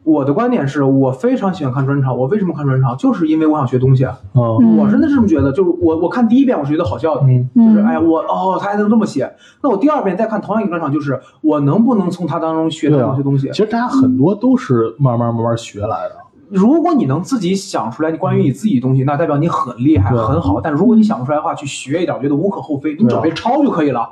[0.03, 2.95] 我的观点是我非常喜欢看专场，我为什么看专场？
[2.97, 4.17] 就是因为我想学东西啊。
[4.33, 9.31] 嗯嗯我真的是这么觉得，就是我我看第一遍我是觉得好笑的，嗯就是嗯哎呀我哦他还能这么写，
[9.63, 13.53] 那我第二遍再看同样一个专场，就是我能不能从他当中学到对啊某些东西其？
[13.53, 16.15] 实大家很多都是慢慢慢慢学来的。
[16.49, 20.59] 如果你能自己想出来你关于你自己的东西，那代表你很厉害很好。
[20.59, 24.09] 但如果你想不出来的话，去学一点，我觉得无可厚非，你找别人抄就可以了。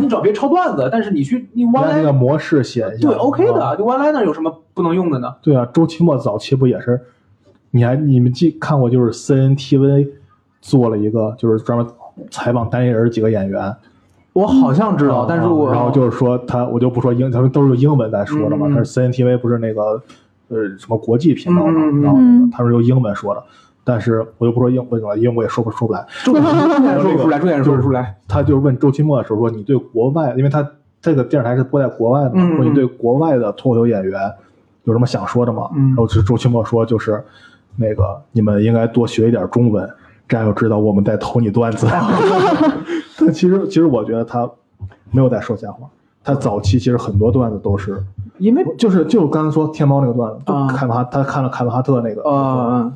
[0.00, 5.34] 你找别人抄段子，但是你去你按那个模式写一下，对 OK 啊的，就 one liner 有什么不能用的呢？
[5.42, 7.00] 对啊，周奇墨早期不也是？
[7.72, 10.08] 你还你们记看过就是 CNTV
[10.62, 11.86] 做了一个就是专门
[12.30, 13.76] 采访单立人几个演员，
[14.32, 18.66] 我好像知道，啊但是我然后就是说他我就不说英，他们都是用英文在说的嘛。
[18.66, 20.00] 嗯嗯他是 CNTV 不是那个
[20.48, 23.42] 呃什么国际频道嘛，嗯嗯嗯然后嗯他是用英文说的，
[23.84, 26.06] 但是我就不说英文了，因为我也说不 说不来。
[26.24, 28.16] 重点说不出来，重点说不出来。
[28.28, 30.68] 他就问周奇墨的时候说：“你对国外，因为他
[31.00, 34.20] 这个电视台是播在国外的嘛，说你对国外的脱口秀演员
[34.84, 37.22] 有什么想说的吗？”嗯然后就周奇墨说：“就是
[37.76, 39.88] 那个你们应该多学一点中文，
[40.28, 41.86] 这样就知道我们在投你段子。
[43.18, 44.48] ”但其实其实我觉得他
[45.10, 45.88] 没有在说瞎话，
[46.26, 48.02] 他早期其实很多段子都是，
[48.38, 52.92] 因为就是就刚才说天猫那个段子，凯文哈他看了凯文哈特那个，呃，嗯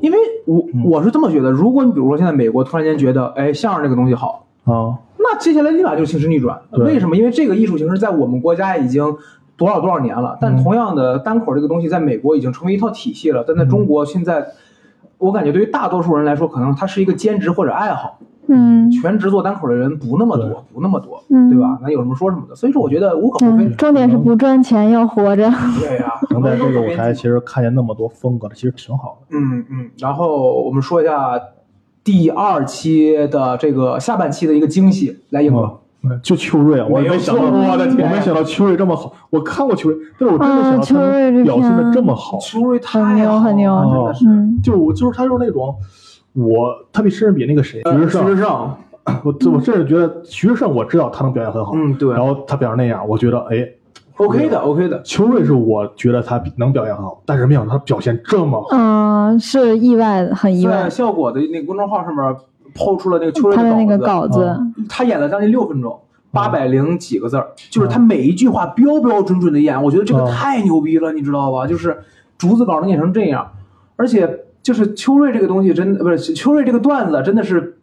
[0.00, 6.60] 因为我我是这么觉得，如果你比如说现在美国突然间觉得，哎，相声这个东西好，啊，那接下来立马就形势逆转。
[6.72, 7.16] 为什么？
[7.16, 9.16] 因为这个艺术形式在我们国家已经
[9.56, 14.48] 多少多少年了，但嗯同样的单口这个东西在美国已经成为一套体系了，但在中国现在，
[15.16, 18.18] 我感觉对于大多数人来说，可能它是一个兼职或者爱好，
[18.48, 21.78] 嗯全职做单口的人不那么多，不那么多，嗯对吧？
[21.82, 22.54] 那有什么说什么的。
[22.54, 23.76] 所以说，我觉得无可厚非嗯，。
[23.76, 25.50] 重点是不赚钱，要活着。
[25.80, 29.36] 对呀、 能在这个舞台其实看见那么多风格的，其实挺好的。
[29.36, 31.40] 嗯嗯，然后我们说一下
[32.02, 35.60] 第二期的这个下半期的一个惊喜，来英哥。
[35.62, 39.10] 嗯就秋瑞啊，我没有没想到，我的天我没想到秋瑞这么好。
[39.30, 42.38] 我看过秋瑞，但是我真的想秋瑞表现的这么好。
[42.38, 44.26] 秋瑞太很牛很牛了，真的是。
[44.28, 45.74] 嗯就是我就是他就是那种，
[46.34, 48.50] 我他比甚至比那个谁徐志胜徐志，胜，
[49.24, 53.68] 我我甚至觉得徐志胜我知道他能表现很好，嗯，对然后他表现那样，我觉得哎
[54.16, 55.00] ，，OK 的，OK 的。
[55.02, 58.68] 邱瑞是我觉得他能表现很好，但是没想到他表现这么好。
[58.76, 60.90] 嗯，是意外，很意在外。
[60.90, 62.36] 效果的那个公众号上面
[62.74, 66.00] 抛出了那个邱瑞他的那个稿稿子，嗯他演了将近六分钟，
[66.32, 71.66] 八百零几个字儿，就是他每一句话标标准准的演，我觉得这个嗯太牛逼了，你知道吧？
[71.68, 71.96] 就是
[72.36, 73.52] 竹子稿能演成这样，
[73.96, 74.28] 而且
[74.64, 77.76] 就是秋瑞这个东西真的不是秋瑞这个段子真的是，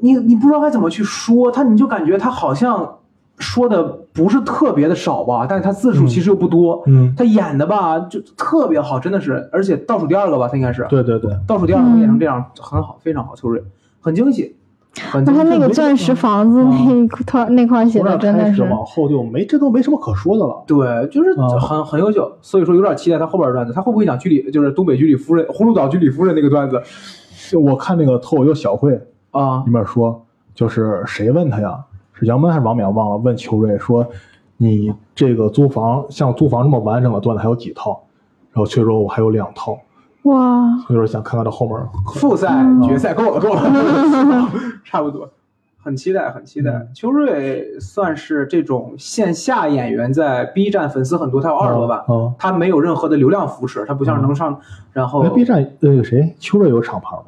[0.00, 2.98] 你你不知道该怎么去说他，你就感觉他好像
[3.38, 13.62] 说的不是特别的少吧，但是他字数其实又不多，嗯，他演的吧就特别好，真的是，而且倒数第二个吧，他应该是对对对，倒数第二个演成这样，很好，非常好，秋瑞
[14.00, 14.56] 很惊喜，
[15.14, 20.62] 那他那个钻石房子那一块那块写的真的是，往后就没这都没什么可说的了。
[20.66, 26.82] 对，就是啊很很优秀，所以说有点期待他后边的段子，他会不会讲居里，就是东北居里夫人、葫芦岛居里夫人那个段子
[27.50, 29.00] 就我看那个脱口秀小会
[29.30, 29.72] 啊里？
[29.72, 31.84] 面说，就是谁问他呀？
[32.12, 33.16] 是杨门还是王冕忘了？
[33.16, 34.06] 问邱瑞说
[34.58, 38.02] ：“你这个租房像租房这么完整的段子还有几套？”
[38.52, 39.78] 然后邱瑞说：“我还有两套。
[40.24, 41.76] 哇，”我有点想看看他后面。
[42.14, 42.82] 复赛、嗯。
[42.82, 43.62] 决赛够了，够了，
[44.84, 45.28] 差不多。
[45.82, 46.70] 很期待，很期待。
[46.72, 46.88] 嗯。
[46.94, 54.60] 邱瑞算是这种线下演员，在 B 站粉丝很多，他有二十多万，嗯，他没有任何的流量扶持，他不像是能上，
[54.92, 57.22] 然后那 B 站那个谁，邱瑞有厂牌吗？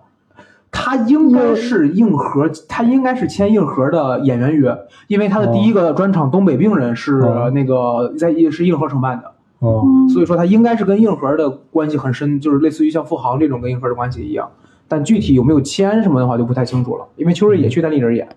[0.74, 4.74] 他应该是硬核，他应该是签硬核的演员约，
[5.06, 7.51] 因为他的第一个专场《东北病人》是哦。
[7.51, 9.32] 那个在是硬核承办的，
[9.62, 14.51] 哦，嗯所以说他应该是跟硬核的关系很深，就是类似于像富航这种跟硬核的关系一样。
[14.89, 18.28] 但具体有没有签什么的话就不太清楚了，因为秋瑞也去单立人演，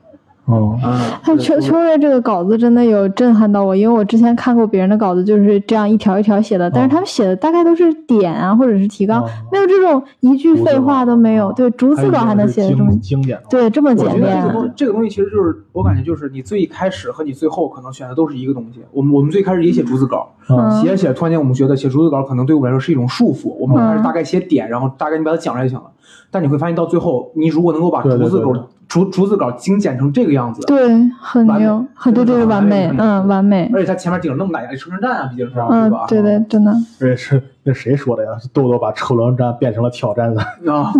[0.45, 11.51] 哦，嗯，他秋秋瑞这个稿子真的有震撼到我，因为我之前看过别人的稿子，就是这样一条一条写的，但是他们写的大概都是点啊，或者是提纲哦，没有这种一句废话都没有。
[11.53, 13.41] 对，逐字稿还能写的这么经经典。
[13.49, 14.53] 对这么我觉得这简练个。
[14.53, 18.81] 东这个东西其实就是我感觉就是你最开始和你最后可能选的都是一个东西。
[18.91, 25.85] 我们我们最开始也写逐字稿，嗯写着写着，突然间我们觉得写逐字稿可能对我们来说是一种束缚，我们嗯开始大概写点，然后大概你把它讲出来就行了。
[26.29, 28.51] 但你会发现到最后，你如果能够把对对逐字稿
[28.87, 30.87] 对对逐逐字稿精简成这个样子，对，
[31.19, 36.71] 很牛，很对对对，完美，嗯，完美，而且他前面顶了那么大压力，车轮战啊，毕竟是嗯对吧？，对对，真的，
[37.01, 38.37] 而且是那谁说的呀？
[38.39, 40.41] 是豆豆把车轮战变成了挑战赛，
[40.71, 40.93] 啊，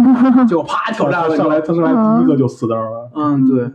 [0.48, 3.10] 结果啪挑战了，上来他上来第一个就死灯了。
[3.16, 3.70] 嗯，对。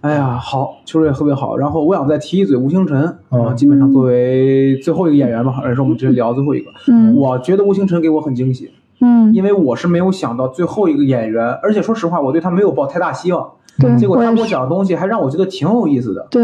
[0.00, 1.56] 哎呀，好，秋瑞特别好。
[1.56, 6.70] 然后我想再提一嘴吴星辰，嗯啊，基本上作为最后一个演员吧，也是我们直接聊最后一个。
[6.86, 8.70] 嗯我觉得吴星辰给我很惊喜，
[9.00, 13.50] 嗯，因为我是没有想到最后一个演员，而且说实话，我对他没有抱太大希望。
[13.78, 16.26] 对，结果他给我讲的东西还让我觉得挺有意思的。
[16.30, 16.42] 对，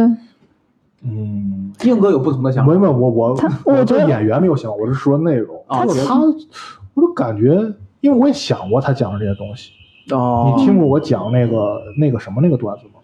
[1.02, 5.56] 嗯，硬哥有不同的想法没没，我我我我觉得对演员没有想法，我是说内容。
[5.66, 6.16] 啊他
[6.94, 9.72] 我都感觉，因为我也想过他讲的这些东西。
[10.12, 13.00] 哦你听过我讲那个那个什么那个段子吗？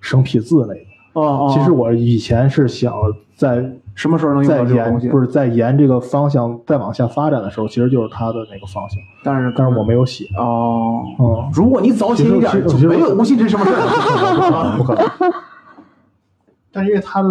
[0.00, 0.80] 生僻字那个。
[1.12, 2.94] 哦哦，其实我以前是想
[3.36, 5.08] 在什么时候能用到这个东西？
[5.08, 10.26] 不是在沿这个方向再往下发展的时候，其实就是他的那个方向，但是但是我没有写。
[10.36, 11.02] 哦。
[11.18, 12.52] 嗯，如果你早写一点，
[12.88, 13.70] 没有吴星辰什么事。
[14.76, 15.04] 不可能。
[16.72, 17.28] 但是因为他的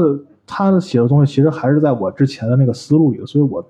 [0.48, 3.62] 他的写的东西其实还是在我之前的那个思路里的，所以我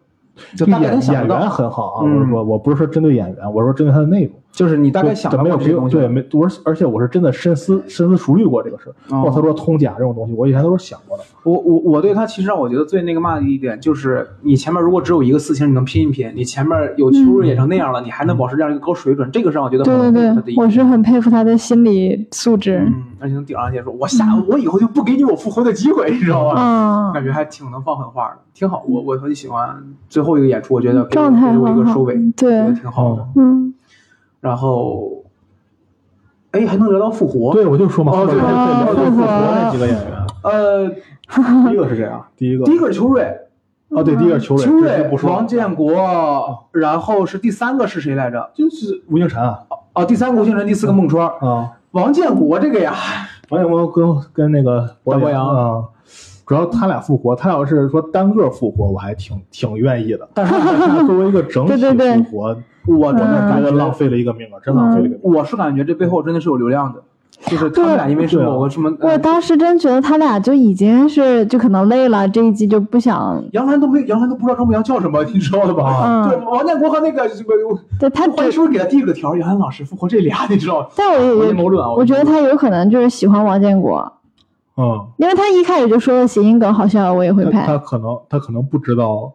[0.55, 2.05] 就演演员很好啊。
[2.05, 4.33] 嗯我是说，我不是说针对演员，我是说针对他的内容。
[4.53, 8.93] 就是你大概想到没有过这些东西，对没我是而且我是真的深思深思熟虑过这个事儿。
[9.23, 11.23] 括他说通假这种东西，我以前都是想过的。
[11.43, 20.65] 我我我对他其实让我觉得最那个嘛的一点就是，你前面如果只有一个四星，你能拼一拼；你前面有秋瑞演成那样了，你还能保持这样一个高水准，这个是让我觉得很佩服他的对对，一点。
[20.65, 22.77] 我是很佩服他的心理素质。
[22.85, 27.09] 嗯，而且能顶上去说，我下我以后就不给你我复活的机会，你知道吗？
[27.09, 28.83] 嗯，感觉还挺能放狠话的，挺好。
[28.87, 33.27] 我我很喜欢最后一个演出，我觉得给我状态给我一个收尾，对觉得挺好的。
[33.35, 33.73] 嗯，
[34.43, 35.23] 然后，
[36.51, 37.53] 哎，还能聊到复活。
[37.53, 43.23] 对，我就说嘛，哦对后面哦聊到复活那几个演员，呃，第一个是谁啊， 第一个第一个是邱瑞，
[43.87, 45.95] 哦，对，第一个是邱瑞就不、说王建国，
[46.73, 48.51] 然后是第三个是谁来着？
[48.53, 49.61] 就是吴京辰啊
[49.93, 51.25] 哦，第三个吴星辰，第四个孟川。
[51.39, 52.93] 啊，王建国这个呀，
[53.49, 55.83] 王建国跟跟那个张博洋啊，
[56.45, 60.27] 主要他俩复活，他要是说单个复活，我还挺挺愿意的。
[60.33, 60.53] 但是
[61.05, 61.75] 作为一个整体
[62.23, 62.57] 复活，
[62.87, 65.37] 我我真嗯觉得浪费了一个名额，真浪费了一个名额。
[65.39, 67.01] 我是感觉这背后真的是有流量的，
[67.47, 73.41] 就是他们俩因为是某个什么，我呃当时真觉得他俩就已经是就可能累了，这一季就不想。
[73.53, 76.03] 杨澜都没杨澜都不知道张博洋叫什么，你知道的吧？
[76.05, 79.33] 嗯对王建国和那个什么，对他只怀疑是不是给他递了个条？
[79.37, 80.89] 杨澜老师复活这俩，你知道？
[80.97, 81.93] 但我我也阴谋论啊！
[81.93, 84.11] 我觉得他有可能就是喜欢王建国，
[84.75, 87.77] 嗯，因为他一开始就说了谐音梗，好笑我也会他他。
[87.77, 89.31] 可能他可能不知道，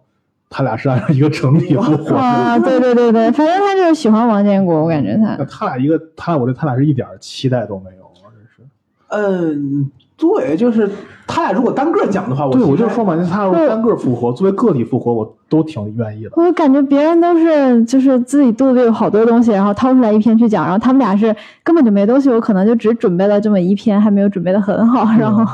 [0.51, 2.17] 他俩是按照一个整体复活。
[2.17, 5.45] 啊，对对对对，反正他就是喜欢王建国，我感觉他那。
[5.45, 8.69] 他俩一个，他俩我对他俩是一点期待都没有，真是。
[9.09, 10.91] 嗯，对，就是
[11.27, 16.31] 他俩如果单个讲的话，我对，我就说嘛，他要是单个复活，作为个体复活，我都挺愿意的。
[16.35, 25.45] 我感觉别人都是就是自己肚子里有好多东西，然后掏出来一篇去讲，然后他们俩是根本就没东西，我可能就只准备了这么一篇，还没有准备的很好，然后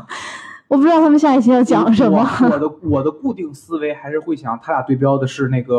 [0.69, 2.27] 我不知道他们下一期要讲什么。
[2.41, 5.77] 我我的我的固定思维还是会想，他俩对标的是那个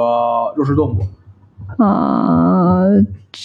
[0.56, 2.84] 肉食动物，啊、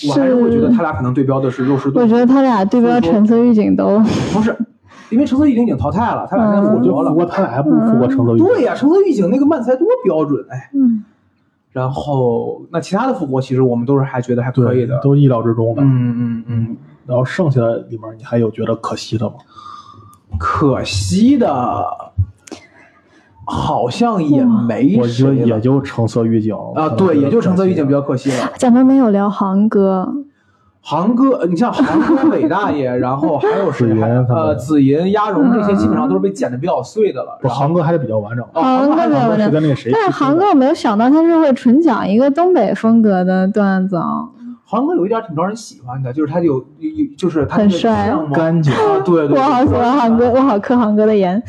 [0.07, 2.05] 我还是会觉得，他俩可能对标的是肉食动物。
[2.05, 3.99] 我觉得他俩对标橙色预警都，
[4.33, 4.55] 不是，
[5.11, 7.19] 因为橙色预警已经淘汰了，他俩现在嗯复活了我就复。
[7.19, 8.47] 活，他俩还不如复活橙色预警。
[8.47, 10.71] 对呀、橙色预警那个漫才多标准哎。
[10.75, 11.05] 嗯，
[11.73, 14.99] 然后那其他的复活，其实我们都是还觉得还可以的。
[15.03, 15.83] 都意料之中的。
[15.83, 16.77] 嗯嗯嗯，
[17.07, 19.35] 然后剩下的里面，你还有觉得可惜的吗？
[20.39, 21.85] 可惜的，
[23.45, 28.01] 好像也没我觉得也就橙色预警啊，对，也就橙色预警比较。
[28.01, 28.53] 较可惜了。
[28.57, 30.15] 咱们没有聊航哥，
[30.91, 33.89] 航哥，呃你像航哥、伟大爷， 然后还有谁？
[34.29, 37.39] 呃，紫银、鸭绒这些基本上都是被剪的比较碎的了。
[37.41, 38.45] 不，航哥还是比较完整。
[38.53, 39.93] 航哥还航哥航哥是比较跟那个谁？
[39.95, 44.27] 但是航哥我没有想到他是会纯讲一个东北风格的段子啊，
[44.65, 48.13] 航哥有一点挺招人喜欢的，就是他有有有，就是他很帅。
[48.35, 48.73] 干净。
[48.73, 51.41] 啊，对对，我好喜欢航哥，我好磕航哥的颜。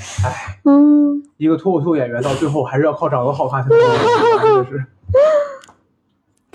[0.66, 4.86] 嗯，一个脱口秀演员到最后还是要靠长得 好看才能有真的是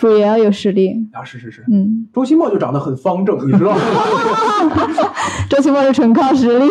[0.06, 1.08] 不也要有实力。
[1.12, 1.64] 啊，是是是。
[1.70, 3.80] 嗯，周奇墨就长得很方正，你知道吗？
[5.50, 6.66] 周奇墨是纯靠实力。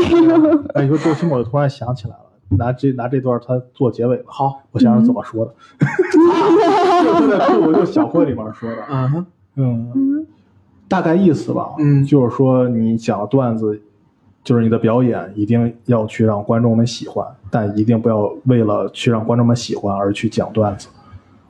[0.74, 4.24] 哎，你说周奇墨，我突然想起来了，拿这拿这段他做结尾吧。
[4.28, 5.54] 好，我想想怎么说的，
[7.20, 8.78] 就在脱口秀小会里面说的。
[8.90, 9.26] 嗯，
[9.56, 10.26] 嗯
[10.88, 11.70] 大概意思吧。
[11.80, 13.82] 嗯就是说你讲段子，
[14.44, 20.88] 就是你的表演一定要去让观众们喜欢，但一定不要为了去让观众们喜欢而去讲段子。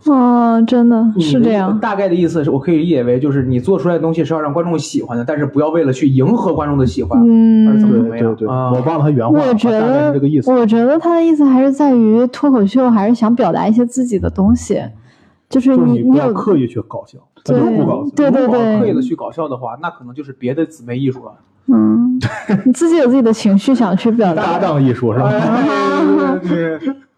[0.07, 1.79] 哦，真的是这样。
[1.79, 10.51] 大概的意思是我可以理解为，就是你做出来的东西是要让观众喜欢的，但是不要为了去迎合观众的喜欢，而怎么嗯，怎么样对对对，啊我忘了他原话了，我觉大概得是这个意思。
[10.51, 14.81] 我觉得他的意思还是在于脱口秀还是想表达一些自己的东西，
[15.49, 17.55] 就是就是你不要你你有刻意去搞笑，对。
[18.15, 21.31] 对对对刻意的去搞笑的话，那可能就是别的姊妹艺术了。
[21.67, 22.19] 嗯，
[22.63, 25.29] 你 自己有自己的情绪想去表达搭，档艺术是吧？
[25.33, 26.39] 哎，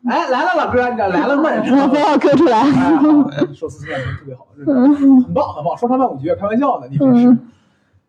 [0.04, 2.62] 来了，老哥，你来了妹儿，然后非要磕出来。
[2.62, 3.04] 哎，好，
[3.54, 7.40] 说四四两特别好，真的很棒很棒，说唱万五绝，开玩笑呢，你真是嗯。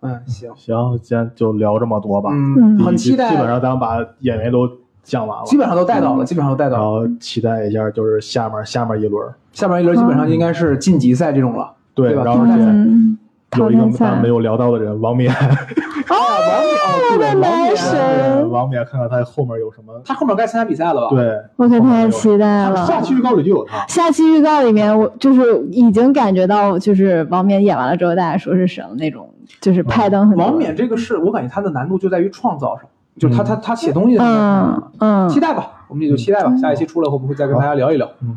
[0.00, 2.30] 嗯，行，行，今天就聊这么多吧。
[2.32, 4.68] 嗯，嗯很期待，基本上咱们把演员都
[5.02, 7.00] 讲完了，基本上都带到了，基本上都带到了。
[7.02, 9.28] 然后期待一下就是下面下面一轮。
[9.52, 12.22] 下面一轮基本上应该是晋级赛这种了，对，吧？
[12.22, 13.18] 然后而且嗯，
[13.56, 15.32] 有一个没有聊到的人，王冕。
[15.32, 20.00] 啊，王冕，哦，对，王男冕，神王冕，看看他后面有什么。
[20.04, 22.84] 他后面该参加比赛了吧？，对，我可太期待了。
[22.86, 23.86] 下期预告里就有他。
[23.86, 29.28] 下期预告里面，我就是已经感觉到，就是王冕演完了之后，大家说是神那种，
[29.60, 30.36] 就是拍灯很。
[30.36, 32.84] 王冕这个是我感觉他的难度就在于创造上，
[33.18, 38.08] 就是他他他写东西的嗯嗯期待吧，我们也就期待吧，下一期出来会不会再跟大家聊一聊？
[38.20, 38.36] 嗯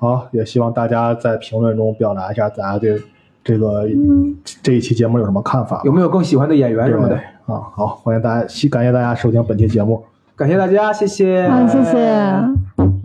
[0.00, 3.02] 好，也希望大家在评论中表达一下大家对
[3.48, 5.80] 这个嗯这一期节目有什么看法。
[5.82, 7.54] 有没有更喜欢的演员什么的对？
[7.54, 10.04] 啊，好，欢迎大家，感谢大家收听本期节目。
[10.36, 12.97] 感谢大家，谢谢，啊，谢谢。